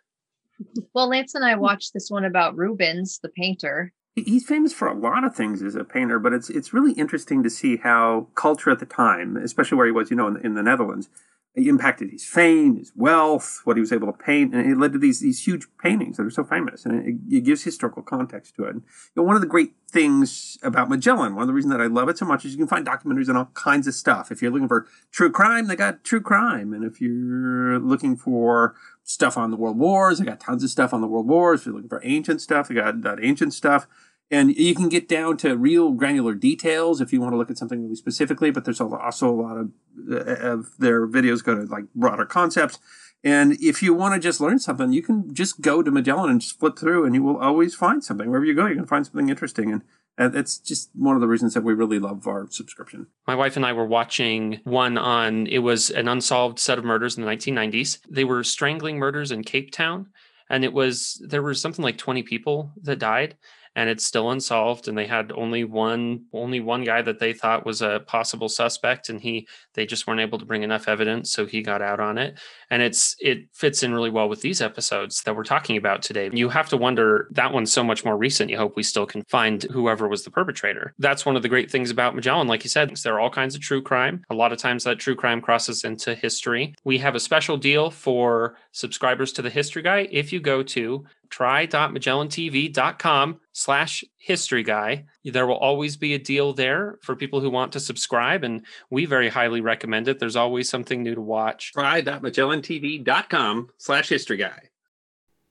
[0.95, 3.93] Well, Lance and I watched this one about Rubens, the painter.
[4.25, 7.43] He's famous for a lot of things as a painter, but it's it's really interesting
[7.43, 10.55] to see how culture at the time, especially where he was, you know, in, in
[10.55, 11.09] the Netherlands,
[11.57, 14.99] impacted his fame, his wealth, what he was able to paint, and it led to
[14.99, 18.65] these these huge paintings that are so famous, and it, it gives historical context to
[18.65, 18.71] it.
[18.71, 21.81] And, you know, one of the great things about Magellan, one of the reasons that
[21.81, 24.31] I love it so much, is you can find documentaries on all kinds of stuff.
[24.31, 28.77] If you're looking for true crime, they got true crime, and if you're looking for
[29.03, 31.61] stuff on the world wars, they got tons of stuff on the world wars.
[31.61, 33.89] If you're looking for ancient stuff, they got that ancient stuff.
[34.31, 37.59] And you can get down to real granular details if you want to look at
[37.59, 39.71] something really specifically, but there's also a lot of,
[40.11, 42.79] uh, of their videos go to like broader concepts.
[43.25, 46.41] And if you want to just learn something, you can just go to Magellan and
[46.41, 48.31] just flip through and you will always find something.
[48.31, 49.73] Wherever you go, you can find something interesting.
[49.73, 49.83] And
[50.17, 53.09] uh, it's just one of the reasons that we really love our subscription.
[53.27, 57.19] My wife and I were watching one on, it was an unsolved set of murders
[57.19, 57.99] in the 1990s.
[58.09, 60.09] They were strangling murders in Cape Town.
[60.49, 63.37] And it was, there were something like 20 people that died
[63.77, 64.89] and it's still unsolved.
[64.89, 69.09] And they had only one, only one guy that they thought was a possible suspect.
[69.09, 71.31] And he, they just weren't able to bring enough evidence.
[71.31, 72.39] So he got out on it.
[72.71, 76.31] And it's, it fits in really well with these episodes that we're talking about today.
[76.33, 78.51] You have to wonder that one's so much more recent.
[78.51, 80.95] You hope we still can find whoever was the perpetrator.
[80.99, 82.49] That's one of the great things about Magellan.
[82.49, 84.25] Like you said, there are all kinds of true crime.
[84.31, 86.75] A lot of times that true crime crosses into history.
[86.85, 90.09] We have a special deal for subscribers to the History Guy.
[90.11, 95.05] If you go to try.magellantv.com slash history guy.
[95.25, 99.07] There will always be a deal there for people who want to subscribe and we
[99.07, 100.19] very highly recommend it.
[100.19, 101.73] There's always something new to watch.
[101.73, 104.71] Try.magellantv.com slash history guy.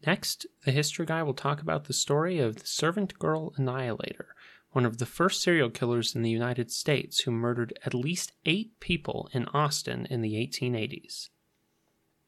[0.05, 4.27] next the history guy will talk about the story of the servant girl annihilator
[4.71, 8.79] one of the first serial killers in the united states who murdered at least eight
[8.79, 11.29] people in austin in the 1880s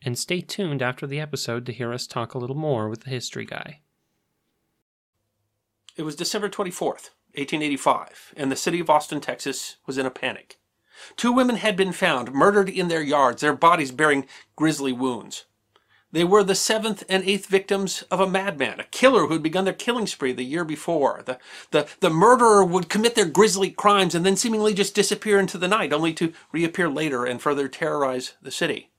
[0.03, 3.09] and stay tuned after the episode to hear us talk a little more with the
[3.09, 3.81] history guy
[5.97, 10.57] It was December 24th, 1885, and the city of Austin, Texas was in a panic.
[11.17, 15.45] Two women had been found murdered in their yards, their bodies bearing grisly wounds.
[16.13, 19.65] They were the seventh and eighth victims of a madman, a killer who had begun
[19.65, 21.23] their killing spree the year before.
[21.25, 21.39] The,
[21.71, 25.69] the, the murderer would commit their grisly crimes and then seemingly just disappear into the
[25.69, 28.90] night, only to reappear later and further terrorize the city.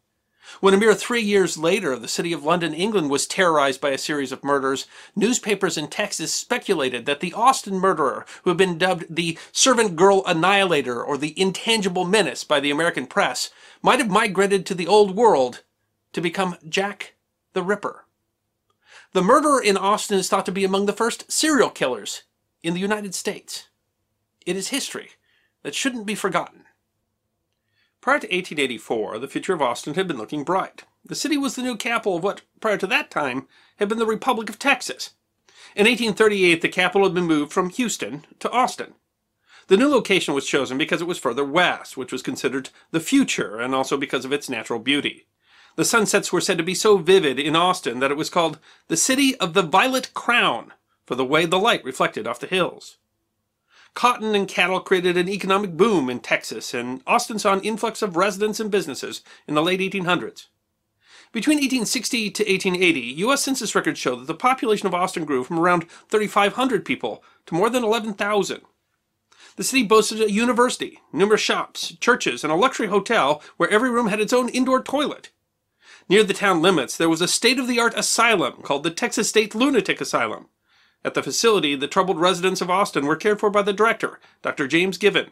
[0.60, 3.98] When a mere three years later the city of London, England was terrorized by a
[3.98, 9.06] series of murders, newspapers in Texas speculated that the Austin murderer, who had been dubbed
[9.08, 13.50] the servant girl annihilator or the intangible menace by the American press,
[13.82, 15.62] might have migrated to the old world
[16.12, 17.14] to become Jack
[17.52, 18.04] the Ripper.
[19.12, 22.22] The murderer in Austin is thought to be among the first serial killers
[22.62, 23.68] in the United States.
[24.46, 25.10] It is history
[25.62, 26.61] that shouldn't be forgotten.
[28.02, 30.82] Prior to 1884, the future of Austin had been looking bright.
[31.04, 34.06] The city was the new capital of what, prior to that time, had been the
[34.06, 35.10] Republic of Texas.
[35.76, 38.94] In 1838, the capital had been moved from Houston to Austin.
[39.68, 43.60] The new location was chosen because it was further west, which was considered the future,
[43.60, 45.28] and also because of its natural beauty.
[45.76, 48.96] The sunsets were said to be so vivid in Austin that it was called the
[48.96, 50.72] City of the Violet Crown,
[51.06, 52.96] for the way the light reflected off the hills.
[53.94, 58.16] Cotton and cattle created an economic boom in Texas, and Austin saw an influx of
[58.16, 60.46] residents and businesses in the late 1800s.
[61.32, 63.42] Between 1860 to 1880, U.S.
[63.42, 67.70] Census records show that the population of Austin grew from around 3,500 people to more
[67.70, 68.60] than 11,000.
[69.56, 74.08] The city boasted a university, numerous shops, churches, and a luxury hotel where every room
[74.08, 75.30] had its own indoor toilet.
[76.08, 79.28] Near the town limits, there was a state of the art asylum called the Texas
[79.28, 80.48] State Lunatic Asylum.
[81.04, 84.68] At the facility, the troubled residents of Austin were cared for by the director, Dr.
[84.68, 85.30] James Given.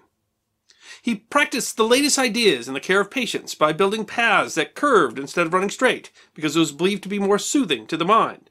[1.03, 5.19] He practiced the latest ideas in the care of patients by building paths that curved
[5.19, 8.51] instead of running straight, because it was believed to be more soothing to the mind.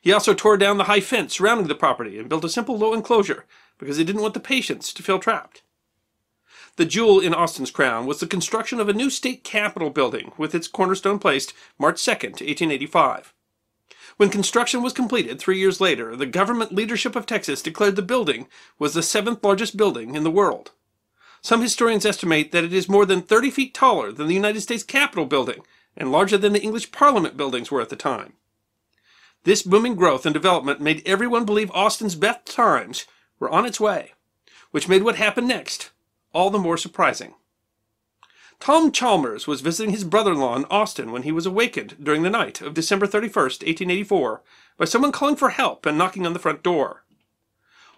[0.00, 2.94] He also tore down the high fence surrounding the property and built a simple low
[2.94, 3.44] enclosure
[3.78, 5.62] because he didn't want the patients to feel trapped.
[6.76, 10.54] The jewel in Austin's crown was the construction of a new state capitol building with
[10.54, 13.32] its cornerstone placed March 2nd, 1885.
[14.16, 18.48] When construction was completed three years later, the government leadership of Texas declared the building
[18.78, 20.70] was the seventh largest building in the world.
[21.42, 24.82] Some historians estimate that it is more than 30 feet taller than the United States
[24.82, 25.60] Capitol building
[25.96, 28.32] and larger than the English Parliament buildings were at the time.
[29.44, 33.04] This booming growth and development made everyone believe Austin's best times
[33.38, 34.12] were on its way,
[34.70, 35.90] which made what happened next
[36.32, 37.34] all the more surprising.
[38.58, 42.60] Tom Chalmers was visiting his brother-in-law in Austin when he was awakened during the night
[42.60, 44.42] of December 31st, 1884,
[44.76, 47.04] by someone calling for help and knocking on the front door.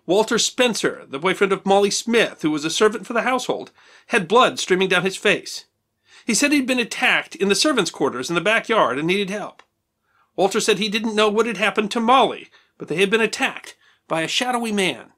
[0.06, 3.70] Walter Spencer, the boyfriend of Molly Smith, who was a servant for the household,
[4.08, 5.66] had blood streaming down his face.
[6.26, 9.62] He said he'd been attacked in the servants' quarters in the backyard and needed help.
[10.34, 13.76] Walter said he didn't know what had happened to Molly, but they had been attacked
[14.06, 15.12] by a shadowy man.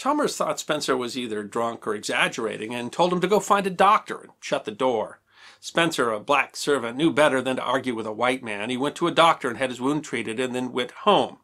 [0.00, 3.70] Chalmers thought Spencer was either drunk or exaggerating and told him to go find a
[3.70, 5.20] doctor and shut the door.
[5.60, 8.70] Spencer, a black servant, knew better than to argue with a white man.
[8.70, 11.40] He went to a doctor and had his wound treated and then went home.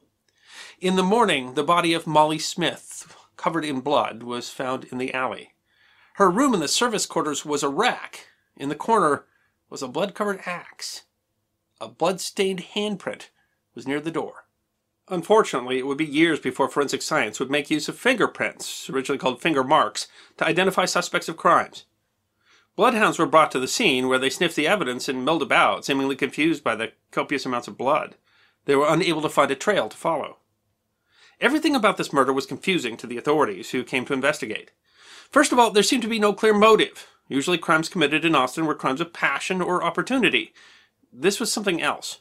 [0.81, 5.13] In the morning, the body of Molly Smith, covered in blood, was found in the
[5.13, 5.53] alley.
[6.15, 8.29] Her room in the service quarters was a rack.
[8.57, 9.27] In the corner
[9.69, 11.03] was a blood covered axe.
[11.79, 13.29] A blood stained handprint
[13.75, 14.46] was near the door.
[15.09, 19.41] Unfortunately, it would be years before forensic science would make use of fingerprints, originally called
[19.41, 21.85] finger marks, to identify suspects of crimes.
[22.75, 26.17] Bloodhounds were brought to the scene where they sniffed the evidence and milled about, seemingly
[26.17, 28.17] confused by the copious amounts of blood.
[28.65, 30.39] They were unable to find a trail to follow.
[31.41, 34.73] Everything about this murder was confusing to the authorities who came to investigate.
[35.31, 37.07] First of all, there seemed to be no clear motive.
[37.29, 40.53] Usually, crimes committed in Austin were crimes of passion or opportunity.
[41.13, 42.21] This was something else.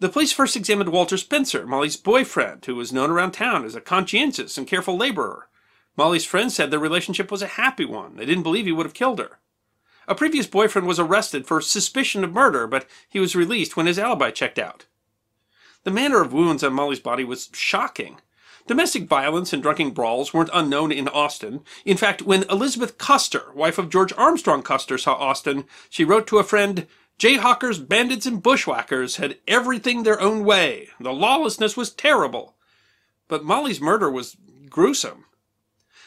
[0.00, 3.82] The police first examined Walter Spencer, Molly's boyfriend, who was known around town as a
[3.82, 5.48] conscientious and careful laborer.
[5.94, 8.16] Molly's friends said their relationship was a happy one.
[8.16, 9.40] They didn't believe he would have killed her.
[10.08, 13.98] A previous boyfriend was arrested for suspicion of murder, but he was released when his
[13.98, 14.86] alibi checked out.
[15.84, 18.20] The manner of wounds on Molly's body was shocking.
[18.66, 21.60] Domestic violence and drunken brawls weren't unknown in Austin.
[21.84, 26.38] In fact, when Elizabeth Custer, wife of George Armstrong Custer, saw Austin, she wrote to
[26.38, 26.86] a friend,
[27.20, 30.88] Jayhawkers, bandits, and bushwhackers had everything their own way.
[30.98, 32.54] The lawlessness was terrible.
[33.28, 34.38] But Molly's murder was
[34.70, 35.26] gruesome.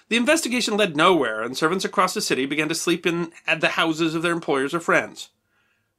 [0.10, 3.70] The investigation led nowhere, and servants across the city began to sleep in at the
[3.70, 5.30] houses of their employers or friends.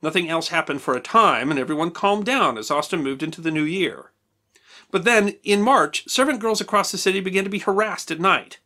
[0.03, 3.53] Nothing else happened for a time, and everyone calmed down as Austin moved into the
[3.53, 4.11] new year.
[4.90, 8.59] But then, in March, servant girls across the city began to be harassed at night.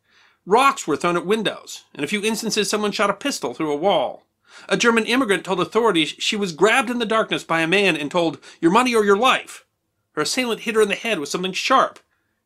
[0.46, 1.84] Rocks were thrown at windows.
[1.92, 4.24] In a few instances, someone shot a pistol through a wall.
[4.68, 8.10] A German immigrant told authorities she was grabbed in the darkness by a man and
[8.10, 9.64] told, Your money or your life.
[10.12, 11.98] Her assailant hit her in the head with something sharp.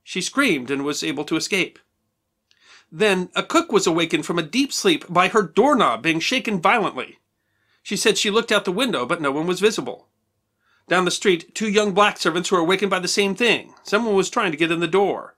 [0.03, 1.79] She screamed and was able to escape.
[2.91, 7.19] Then a cook was awakened from a deep sleep by her doorknob being shaken violently.
[7.83, 10.09] She said she looked out the window, but no one was visible.
[10.88, 13.75] Down the street, two young black servants were awakened by the same thing.
[13.83, 15.37] Someone was trying to get in the door.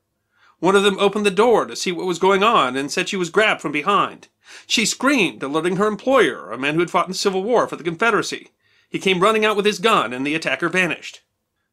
[0.58, 3.16] One of them opened the door to see what was going on and said she
[3.16, 4.28] was grabbed from behind.
[4.66, 7.76] She screamed, alerting her employer, a man who had fought in the Civil War for
[7.76, 8.50] the Confederacy.
[8.88, 11.22] He came running out with his gun, and the attacker vanished.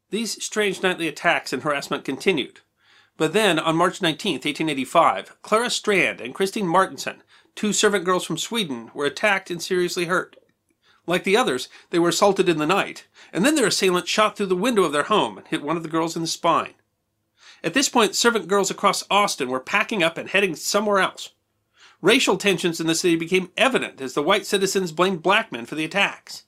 [0.09, 2.61] These strange nightly attacks and harassment continued.
[3.17, 7.21] But then, on March 19, 1885, Clara Strand and Christine Martensen,
[7.55, 10.37] two servant girls from Sweden, were attacked and seriously hurt.
[11.05, 14.47] Like the others, they were assaulted in the night, and then their assailant shot through
[14.47, 16.73] the window of their home and hit one of the girls in the spine.
[17.63, 21.29] At this point, servant girls across Austin were packing up and heading somewhere else.
[22.01, 25.75] Racial tensions in the city became evident as the white citizens blamed black men for
[25.75, 26.45] the attacks.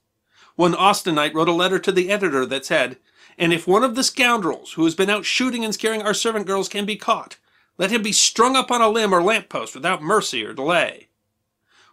[0.56, 2.98] One Austinite wrote a letter to the editor that said,
[3.38, 6.48] And if one of the scoundrels who has been out shooting and scaring our servant
[6.48, 7.38] girls can be caught,
[7.78, 11.08] let him be strung up on a limb or lamp post without mercy or delay.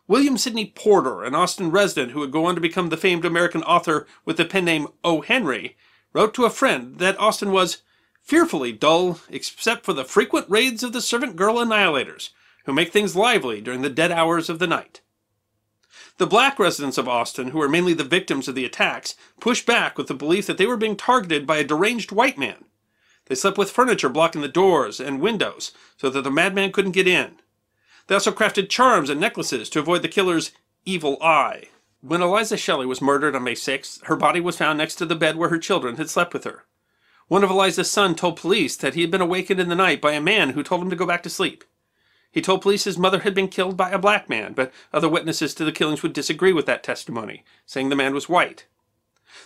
[0.06, 3.62] William Sidney Porter, an Austin resident who would go on to become the famed American
[3.62, 5.20] author with the pen name O.
[5.20, 5.76] Henry,
[6.12, 7.82] wrote to a friend that Austin was
[8.22, 12.30] fearfully dull, except for the frequent raids of the servant girl annihilators,
[12.64, 15.00] who make things lively during the dead hours of the night.
[16.18, 19.96] The black residents of Austin, who were mainly the victims of the attacks, pushed back
[19.96, 22.66] with the belief that they were being targeted by a deranged white man.
[23.26, 27.08] They slept with furniture blocking the doors and windows so that the madman couldn't get
[27.08, 27.36] in.
[28.06, 30.52] They also crafted charms and necklaces to avoid the killer's
[30.84, 31.68] evil eye.
[32.00, 35.14] When Eliza Shelley was murdered on May 6th, her body was found next to the
[35.14, 36.64] bed where her children had slept with her.
[37.28, 40.12] One of Eliza's sons told police that he had been awakened in the night by
[40.12, 41.62] a man who told him to go back to sleep.
[42.30, 45.54] He told police his mother had been killed by a black man, but other witnesses
[45.54, 48.66] to the killings would disagree with that testimony, saying the man was white.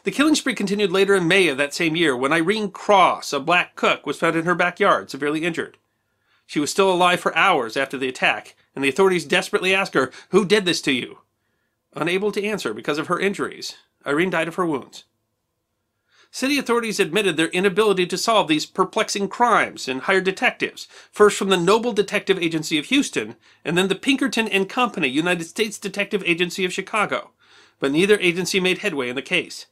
[0.04, 3.40] The killing spree continued later in May of that same year when Irene Cross, a
[3.40, 5.78] black cook, was found in her backyard, severely injured.
[6.46, 10.12] She was still alive for hours after the attack, and the authorities desperately asked her,
[10.30, 11.20] Who did this to you?
[11.94, 15.04] Unable to answer because of her injuries, Irene died of her wounds.
[16.34, 21.48] City authorities admitted their inability to solve these perplexing crimes and hired detectives, first from
[21.48, 26.24] the Noble Detective Agency of Houston, and then the Pinkerton and Company United States Detective
[26.26, 27.30] Agency of Chicago,
[27.78, 29.66] but neither agency made headway in the case.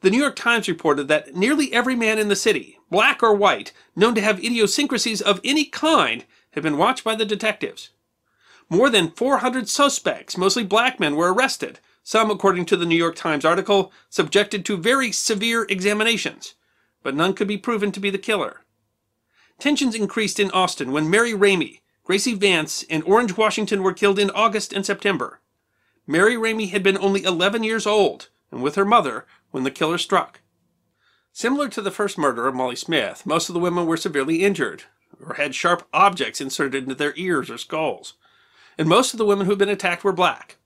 [0.00, 3.74] The New York Times reported that nearly every man in the city, black or white,
[3.94, 7.90] known to have idiosyncrasies of any kind, had been watched by the detectives.
[8.70, 13.16] More than 400 suspects, mostly black men, were arrested, some, according to the New York
[13.16, 16.54] Times article, subjected to very severe examinations,
[17.02, 18.60] but none could be proven to be the killer.
[19.58, 24.30] Tensions increased in Austin when Mary Ramey, Gracie Vance, and Orange Washington were killed in
[24.30, 25.40] August and September.
[26.06, 29.98] Mary Ramey had been only 11 years old and with her mother when the killer
[29.98, 30.42] struck.
[31.32, 34.84] Similar to the first murder of Molly Smith, most of the women were severely injured
[35.20, 38.14] or had sharp objects inserted into their ears or skulls.
[38.78, 40.58] And most of the women who had been attacked were black.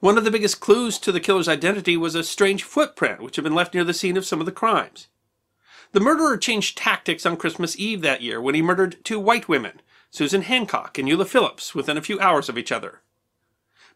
[0.00, 3.42] One of the biggest clues to the killer's identity was a strange footprint which had
[3.42, 5.08] been left near the scene of some of the crimes.
[5.90, 9.80] The murderer changed tactics on Christmas Eve that year when he murdered two white women,
[10.10, 13.00] Susan Hancock and Eula Phillips, within a few hours of each other.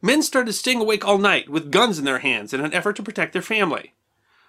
[0.01, 3.03] Men started staying awake all night with guns in their hands in an effort to
[3.05, 3.95] protect their family.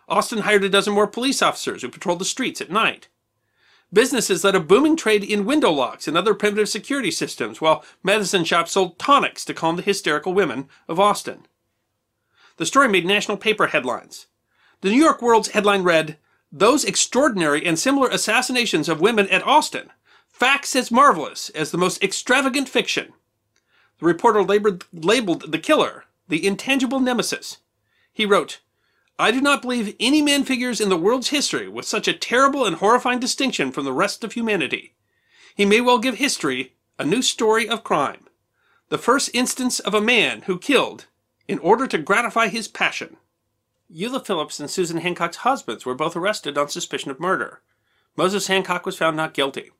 [0.09, 3.09] Austin hired a dozen more police officers who patrolled the streets at night.
[3.93, 8.43] Businesses led a booming trade in window locks and other primitive security systems, while medicine
[8.43, 11.45] shops sold tonics to calm the hysterical women of Austin.
[12.57, 14.27] The story made national paper headlines.
[14.81, 16.17] The New York World's headline read,
[16.51, 19.91] Those extraordinary and similar assassinations of women at Austin.
[20.27, 23.13] Facts as marvelous as the most extravagant fiction.
[23.99, 27.57] The reporter labeled, labeled the killer the intangible nemesis.
[28.11, 28.59] He wrote,
[29.19, 32.65] I do not believe any man figures in the world's history with such a terrible
[32.65, 34.95] and horrifying distinction from the rest of humanity.
[35.55, 38.27] He may well give history a new story of crime.
[38.89, 41.05] The first instance of a man who killed
[41.47, 43.17] in order to gratify his passion.
[43.93, 47.61] Eula Phillips and Susan Hancock's husbands were both arrested on suspicion of murder.
[48.15, 49.71] Moses Hancock was found not guilty.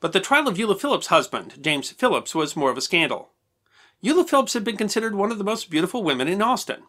[0.00, 3.32] But the trial of Eula Phillips' husband, James Phillips, was more of a scandal.
[4.02, 6.84] Eula Phillips had been considered one of the most beautiful women in Austin.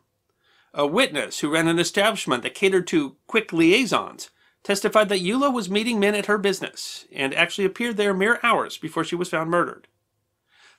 [0.73, 4.29] A witness who ran an establishment that catered to quick liaisons
[4.63, 8.77] testified that Eula was meeting men at her business and actually appeared there mere hours
[8.77, 9.87] before she was found murdered.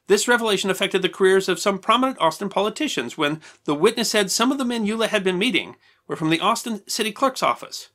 [0.07, 4.51] This revelation affected the careers of some prominent Austin politicians when the witness said some
[4.51, 5.76] of the men Eula had been meeting
[6.07, 7.90] were from the Austin city clerk's office.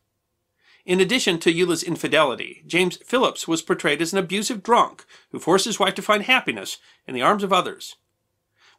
[0.86, 5.66] In addition to Eula's infidelity, James Phillips was portrayed as an abusive drunk who forced
[5.66, 6.78] his wife to find happiness
[7.08, 7.96] in the arms of others.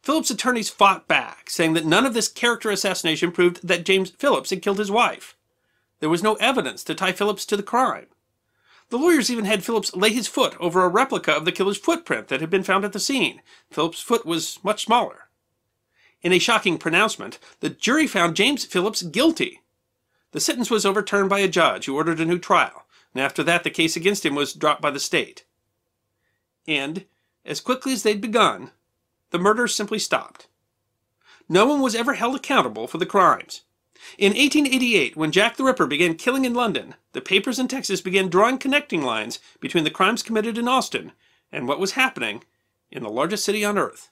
[0.01, 4.49] Phillips' attorneys fought back, saying that none of this character assassination proved that James Phillips
[4.49, 5.35] had killed his wife.
[5.99, 8.07] There was no evidence to tie Phillips to the crime.
[8.89, 12.27] The lawyers even had Phillips lay his foot over a replica of the killer's footprint
[12.29, 13.41] that had been found at the scene.
[13.69, 15.29] Phillips' foot was much smaller.
[16.21, 19.61] In a shocking pronouncement, the jury found James Phillips guilty.
[20.31, 23.63] The sentence was overturned by a judge who ordered a new trial, and after that
[23.63, 25.45] the case against him was dropped by the state.
[26.67, 27.05] And,
[27.45, 28.71] as quickly as they'd begun,
[29.31, 30.47] the murders simply stopped.
[31.47, 33.63] No one was ever held accountable for the crimes.
[34.17, 38.29] In 1888, when Jack the Ripper began killing in London, the papers in Texas began
[38.29, 41.11] drawing connecting lines between the crimes committed in Austin
[41.51, 42.43] and what was happening
[42.91, 44.09] in the largest city on earth.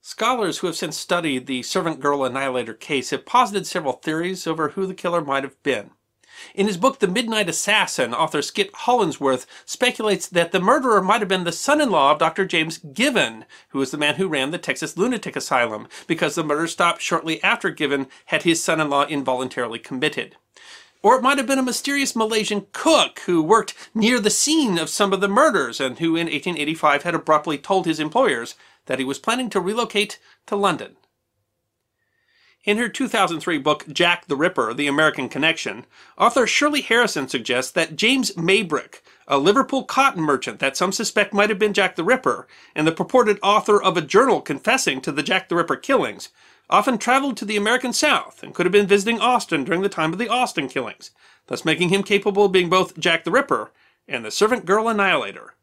[0.00, 4.70] Scholars who have since studied the servant girl annihilator case have posited several theories over
[4.70, 5.92] who the killer might have been.
[6.54, 11.28] In his book The Midnight Assassin, author Skip Hollandsworth speculates that the murderer might have
[11.28, 12.44] been the son-in-law of Dr.
[12.44, 16.66] James Given, who was the man who ran the Texas Lunatic Asylum, because the murder
[16.66, 20.36] stopped shortly after Given had his son-in-law involuntarily committed.
[21.02, 24.88] Or it might have been a mysterious Malaysian cook who worked near the scene of
[24.88, 28.54] some of the murders and who in 1885 had abruptly told his employers
[28.86, 30.96] that he was planning to relocate to London.
[32.64, 35.84] In her 2003 book Jack the Ripper, The American Connection,
[36.16, 41.50] author Shirley Harrison suggests that James Maybrick, a Liverpool cotton merchant that some suspect might
[41.50, 45.22] have been Jack the Ripper, and the purported author of a journal confessing to the
[45.22, 46.30] Jack the Ripper killings,
[46.70, 50.14] often traveled to the American South and could have been visiting Austin during the time
[50.14, 51.10] of the Austin killings,
[51.48, 53.72] thus making him capable of being both Jack the Ripper
[54.08, 55.53] and the servant girl annihilator.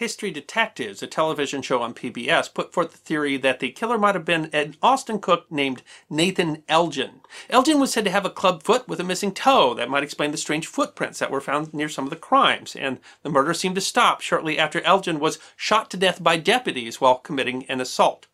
[0.00, 4.14] History Detectives, a television show on PBS, put forth the theory that the killer might
[4.14, 7.20] have been an Austin cook named Nathan Elgin.
[7.50, 9.74] Elgin was said to have a club foot with a missing toe.
[9.74, 12.74] That might explain the strange footprints that were found near some of the crimes.
[12.74, 16.98] And the murder seemed to stop shortly after Elgin was shot to death by deputies
[16.98, 18.26] while committing an assault.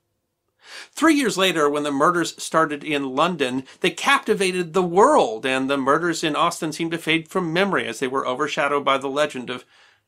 [0.93, 5.77] Three years later, when the murders started in London, they captivated the world, and the
[5.77, 9.51] murders in Austin seemed to fade from memory as they were overshadowed by the legend
[9.51, 9.65] of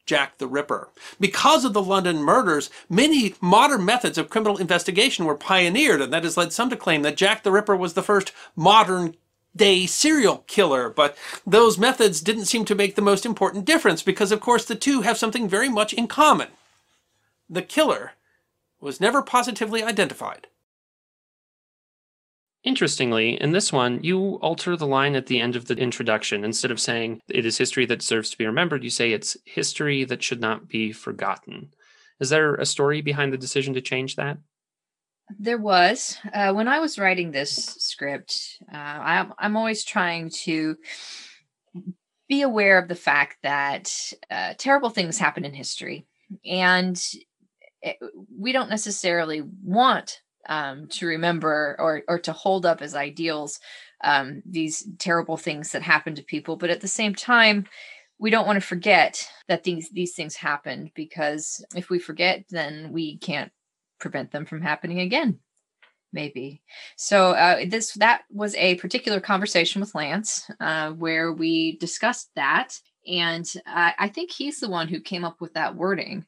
[0.08, 0.88] Jack the Ripper.
[1.20, 6.24] Because of the London murders, many modern methods of criminal investigation were pioneered, and that
[6.24, 9.14] has led some to claim that Jack the Ripper was the first modern
[9.54, 10.88] day serial killer.
[10.88, 14.74] But those methods didn't seem to make the most important difference because, of course, the
[14.74, 16.48] two have something very much in common.
[17.50, 18.12] The killer
[18.80, 20.46] was never positively identified.
[22.68, 26.44] Interestingly, in this one, you alter the line at the end of the introduction.
[26.44, 30.04] Instead of saying it is history that deserves to be remembered, you say it's history
[30.04, 31.70] that should not be forgotten.
[32.20, 34.36] Is there a story behind the decision to change that?
[35.38, 36.18] There was.
[36.30, 40.76] Uh, when I was writing this script, uh, I'm, I'm always trying to
[42.28, 43.90] be aware of the fact that
[44.30, 46.06] uh, terrible things happen in history.
[46.44, 47.02] And
[47.80, 47.96] it,
[48.38, 53.60] we don't necessarily want um, to remember or or to hold up as ideals
[54.02, 56.56] um, these terrible things that happen to people.
[56.56, 57.66] But at the same time,
[58.18, 62.92] we don't want to forget that these these things happened because if we forget, then
[62.92, 63.52] we can't
[64.00, 65.38] prevent them from happening again.
[66.12, 66.62] Maybe
[66.96, 67.32] so.
[67.32, 73.46] Uh, this that was a particular conversation with Lance uh, where we discussed that, and
[73.66, 76.24] I, I think he's the one who came up with that wording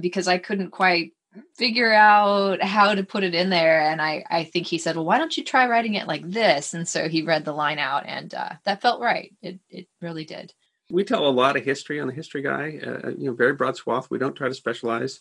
[0.00, 1.12] because I couldn't quite
[1.54, 3.80] figure out how to put it in there.
[3.80, 6.74] And i i think he said well why don't you try writing it like this?
[6.74, 9.32] And so he read the line out and uh, that felt right.
[9.42, 10.52] It it really did.
[10.90, 13.76] We tell a lot of history on the history guy uh, you know very broad
[13.76, 14.10] swath.
[14.10, 15.20] We don't try to specialize.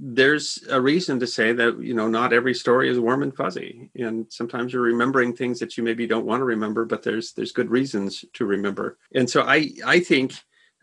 [0.00, 3.90] There's a reason to say that you know not every story is warm and fuzzy.
[3.96, 7.52] And sometimes you're remembering things that you maybe don't want to remember but there's there's
[7.52, 8.98] good reasons to remember.
[9.14, 10.34] And so i i think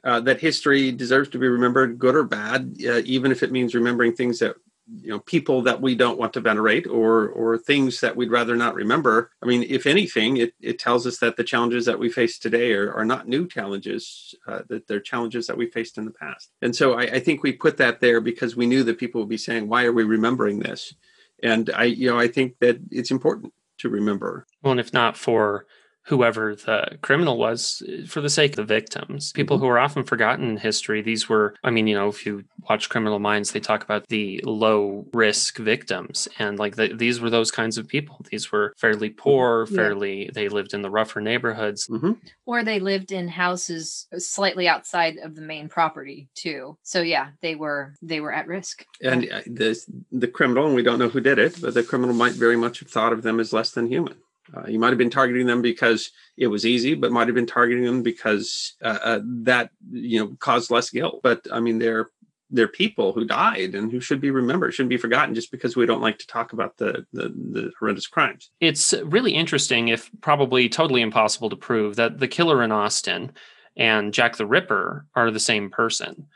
[0.05, 3.73] uh, that history deserves to be remembered, good or bad, uh, even if it means
[3.73, 4.55] remembering things that
[5.01, 8.55] you know people that we don't want to venerate or or things that we'd rather
[8.55, 9.31] not remember.
[9.41, 12.71] I mean if anything it, it tells us that the challenges that we face today
[12.73, 16.51] are, are not new challenges uh, that they're challenges that we faced in the past.
[16.61, 19.29] And so I, I think we put that there because we knew that people would
[19.29, 20.93] be saying why are we remembering this?
[21.41, 24.45] And i you know i think that it's important to remember.
[24.61, 25.65] Well and if not for
[26.05, 29.31] whoever the criminal was for the sake of the victims.
[29.31, 29.65] People mm-hmm.
[29.65, 31.01] who are often forgotten in history.
[31.01, 34.39] These were, I mean, you know, if you watch Criminal Minds, they talk about the
[34.43, 36.27] low risk victims.
[36.37, 38.23] And like the, these were those kinds of people.
[38.29, 39.17] These were fairly mm-hmm.
[39.17, 40.31] poor, fairly, yeah.
[40.33, 41.87] they lived in the rougher neighborhoods.
[41.87, 42.13] Mm-hmm.
[42.45, 46.77] Or they lived in houses slightly outside of the main property too.
[46.83, 48.85] So yeah, they were, they were at risk.
[49.01, 49.79] And uh, the,
[50.11, 52.79] the criminal, and we don't know who did it, but the criminal might very much
[52.79, 54.17] have thought of them as less than human.
[54.55, 57.45] Uh, you might have been targeting them because it was easy, but might have been
[57.45, 61.21] targeting them because uh, uh, that you know caused less guilt.
[61.23, 62.09] But I mean, they're
[62.51, 65.85] they're people who died and who should be remembered, shouldn't be forgotten, just because we
[65.85, 68.51] don't like to talk about the, the the horrendous crimes.
[68.59, 73.31] It's really interesting, if probably totally impossible to prove, that the killer in Austin
[73.75, 76.27] and Jack the Ripper are the same person.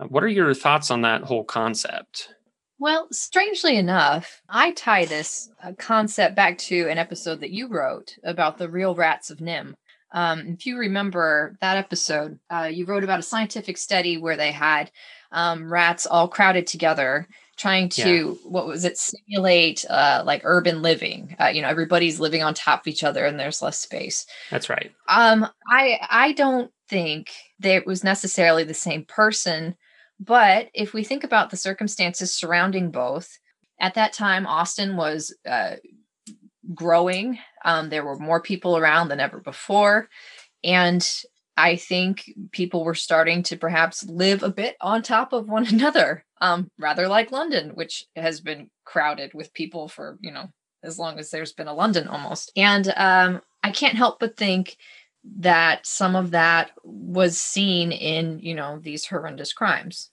[0.00, 2.30] Uh, what are your thoughts on that whole concept?
[2.78, 8.16] Well, strangely enough, I tie this uh, concept back to an episode that you wrote
[8.22, 9.74] about the real rats of NIMH.
[10.12, 14.52] Um, if you remember that episode, uh, you wrote about a scientific study where they
[14.52, 14.90] had
[15.32, 18.48] um, rats all crowded together trying to yeah.
[18.48, 22.80] what was it simulate uh, like urban living uh, you know everybody's living on top
[22.80, 27.74] of each other and there's less space that's right um i i don't think that
[27.74, 29.76] it was necessarily the same person
[30.20, 33.38] but if we think about the circumstances surrounding both
[33.80, 35.76] at that time austin was uh,
[36.74, 40.08] growing um, there were more people around than ever before
[40.64, 41.06] and
[41.58, 46.24] I think people were starting to perhaps live a bit on top of one another,
[46.40, 50.50] um, rather like London, which has been crowded with people for, you know,
[50.84, 52.52] as long as there's been a London almost.
[52.56, 54.76] And um, I can't help but think
[55.36, 60.10] that some of that was seen in, you know, these horrendous crimes.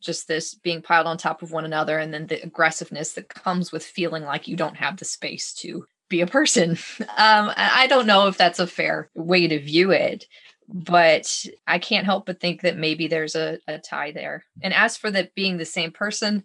[0.00, 3.70] Just this being piled on top of one another, and then the aggressiveness that comes
[3.70, 6.76] with feeling like you don't have the space to be a person.
[7.18, 10.24] Um, I don't know if that's a fair way to view it,
[10.68, 14.44] but I can't help but think that maybe there's a, a tie there.
[14.62, 16.42] And as for that being the same person,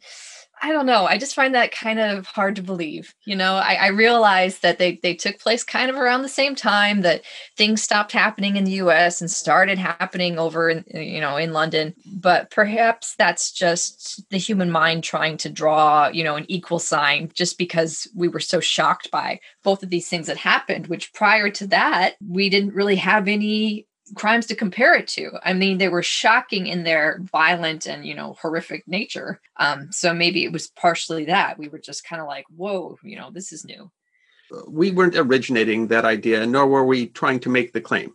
[0.62, 1.06] I don't know.
[1.06, 3.14] I just find that kind of hard to believe.
[3.26, 6.56] You know, I, I realize that they they took place kind of around the same
[6.56, 7.24] time that
[7.56, 9.22] things stopped happening in the U.S.
[9.22, 11.94] and started happening over in you know in London.
[12.06, 17.32] But perhaps that's just the human mind trying to draw you know an equal sign,
[17.34, 20.88] just because we were so shocked by both of these things that happened.
[20.88, 25.32] Which prior to that, we didn't really have any crimes to compare it to.
[25.44, 29.40] I mean, they were shocking in their violent and, you know, horrific nature.
[29.58, 31.58] Um, so maybe it was partially that.
[31.58, 33.92] We were just kind of like, whoa, you know, this is new.
[34.68, 38.14] We weren't originating that idea, nor were we trying to make the claim.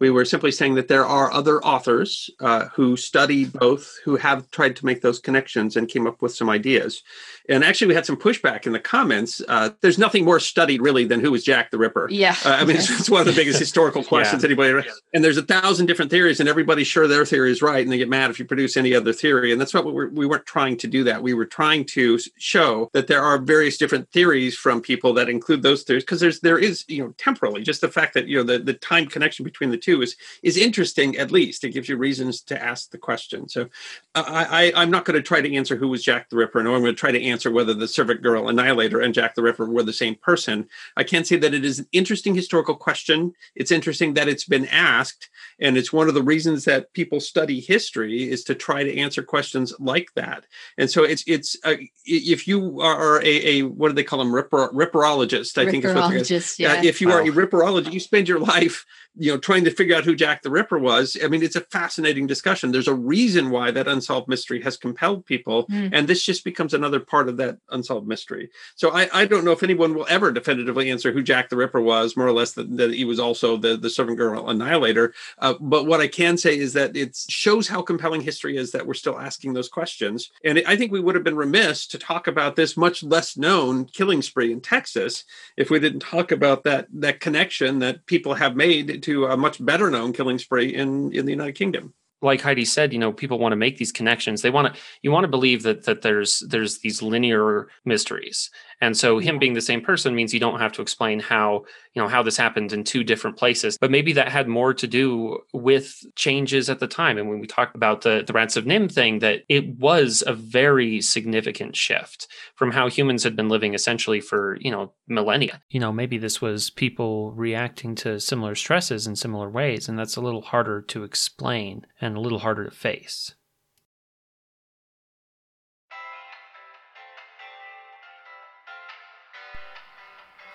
[0.00, 4.48] We were simply saying that there are other authors uh, who study both, who have
[4.50, 7.02] tried to make those connections and came up with some ideas.
[7.48, 9.40] And actually, we had some pushback in the comments.
[9.48, 12.08] Uh, there's nothing more studied really than who was Jack the Ripper.
[12.10, 12.36] Yeah.
[12.44, 14.48] Uh, I mean, it's, it's, one of the biggest historical questions yeah.
[14.48, 14.86] anybody.
[15.14, 17.96] And there's a thousand different theories, and everybody's sure their theory is right, and they
[17.96, 19.50] get mad if you produce any other theory.
[19.50, 21.04] And that's what we, were, we weren't trying to do.
[21.04, 25.30] That we were trying to show that there are various different theories from people that
[25.30, 28.36] include those theories because there's there is you know temporally just the fact that you
[28.36, 31.16] know the the time connection between the two is is interesting.
[31.16, 33.48] At least it gives you reasons to ask the question.
[33.48, 33.68] So
[34.14, 36.76] I, I I'm not going to try to answer who was Jack the Ripper, nor
[36.76, 39.42] I'm going to try to answer answer whether the Servant Girl Annihilator and Jack the
[39.42, 40.68] Ripper were the same person.
[40.96, 43.32] I can't say that it is an interesting historical question.
[43.54, 45.28] It's interesting that it's been asked,
[45.60, 49.22] and it's one of the reasons that people study history is to try to answer
[49.22, 50.46] questions like that.
[50.78, 54.34] And so it's it's uh, if you are a, a what do they call them
[54.34, 55.58] ripper, ripperologist?
[55.58, 56.24] I think is what they're
[56.58, 56.72] yeah.
[56.72, 57.18] Uh, if you wow.
[57.18, 58.84] are a ripperologist, you spend your life
[59.18, 61.60] you know trying to figure out who jack the ripper was i mean it's a
[61.60, 65.90] fascinating discussion there's a reason why that unsolved mystery has compelled people mm.
[65.92, 68.50] and this just becomes another part of that unsolved mystery.
[68.76, 71.80] So I, I don't know if anyone will ever definitively answer who jack the ripper
[71.80, 75.14] was more or less that, that he was also the, the servant girl annihilator.
[75.38, 78.86] Uh, but what i can say is that it shows how compelling history is that
[78.86, 80.30] we're still asking those questions.
[80.44, 83.84] And i think we would have been remiss to talk about this much less known
[83.84, 85.24] killing spree in texas
[85.56, 89.64] if we didn't talk about that that connection that people have made to a much
[89.64, 93.38] better known killing spree in in the United Kingdom like Heidi said, you know, people
[93.38, 94.42] want to make these connections.
[94.42, 98.50] They want to you want to believe that that there's there's these linear mysteries.
[98.80, 101.64] And so him being the same person means you don't have to explain how,
[101.94, 103.76] you know, how this happened in two different places.
[103.76, 107.18] But maybe that had more to do with changes at the time.
[107.18, 110.32] And when we talked about the, the Rats of NIMH thing, that it was a
[110.32, 115.60] very significant shift from how humans had been living essentially for, you know, millennia.
[115.70, 120.16] You know, maybe this was people reacting to similar stresses in similar ways, and that's
[120.16, 123.34] a little harder to explain and a little harder to face.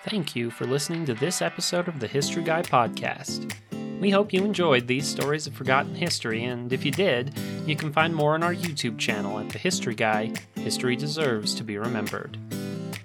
[0.04, 3.54] Thank you for listening to this episode of the History Guy podcast.
[4.00, 7.90] We hope you enjoyed these stories of forgotten history, and if you did, you can
[7.90, 12.36] find more on our YouTube channel at The History Guy History Deserves to Be Remembered.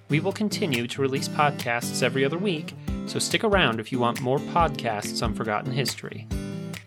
[0.10, 2.74] We will continue to release podcasts every other week,
[3.06, 6.28] so stick around if you want more podcasts on forgotten history.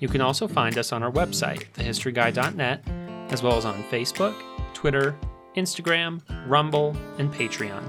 [0.02, 2.82] You can also find us on our website, thehistoryguy.net,
[3.30, 4.34] as well as on Facebook,
[4.74, 5.14] Twitter,
[5.56, 7.84] Instagram, Rumble, and Patreon.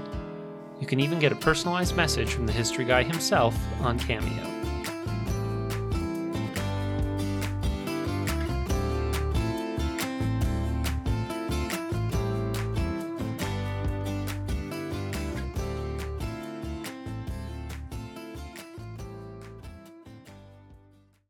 [0.80, 4.53] You can even get a personalized message from the history guy himself on Cameo.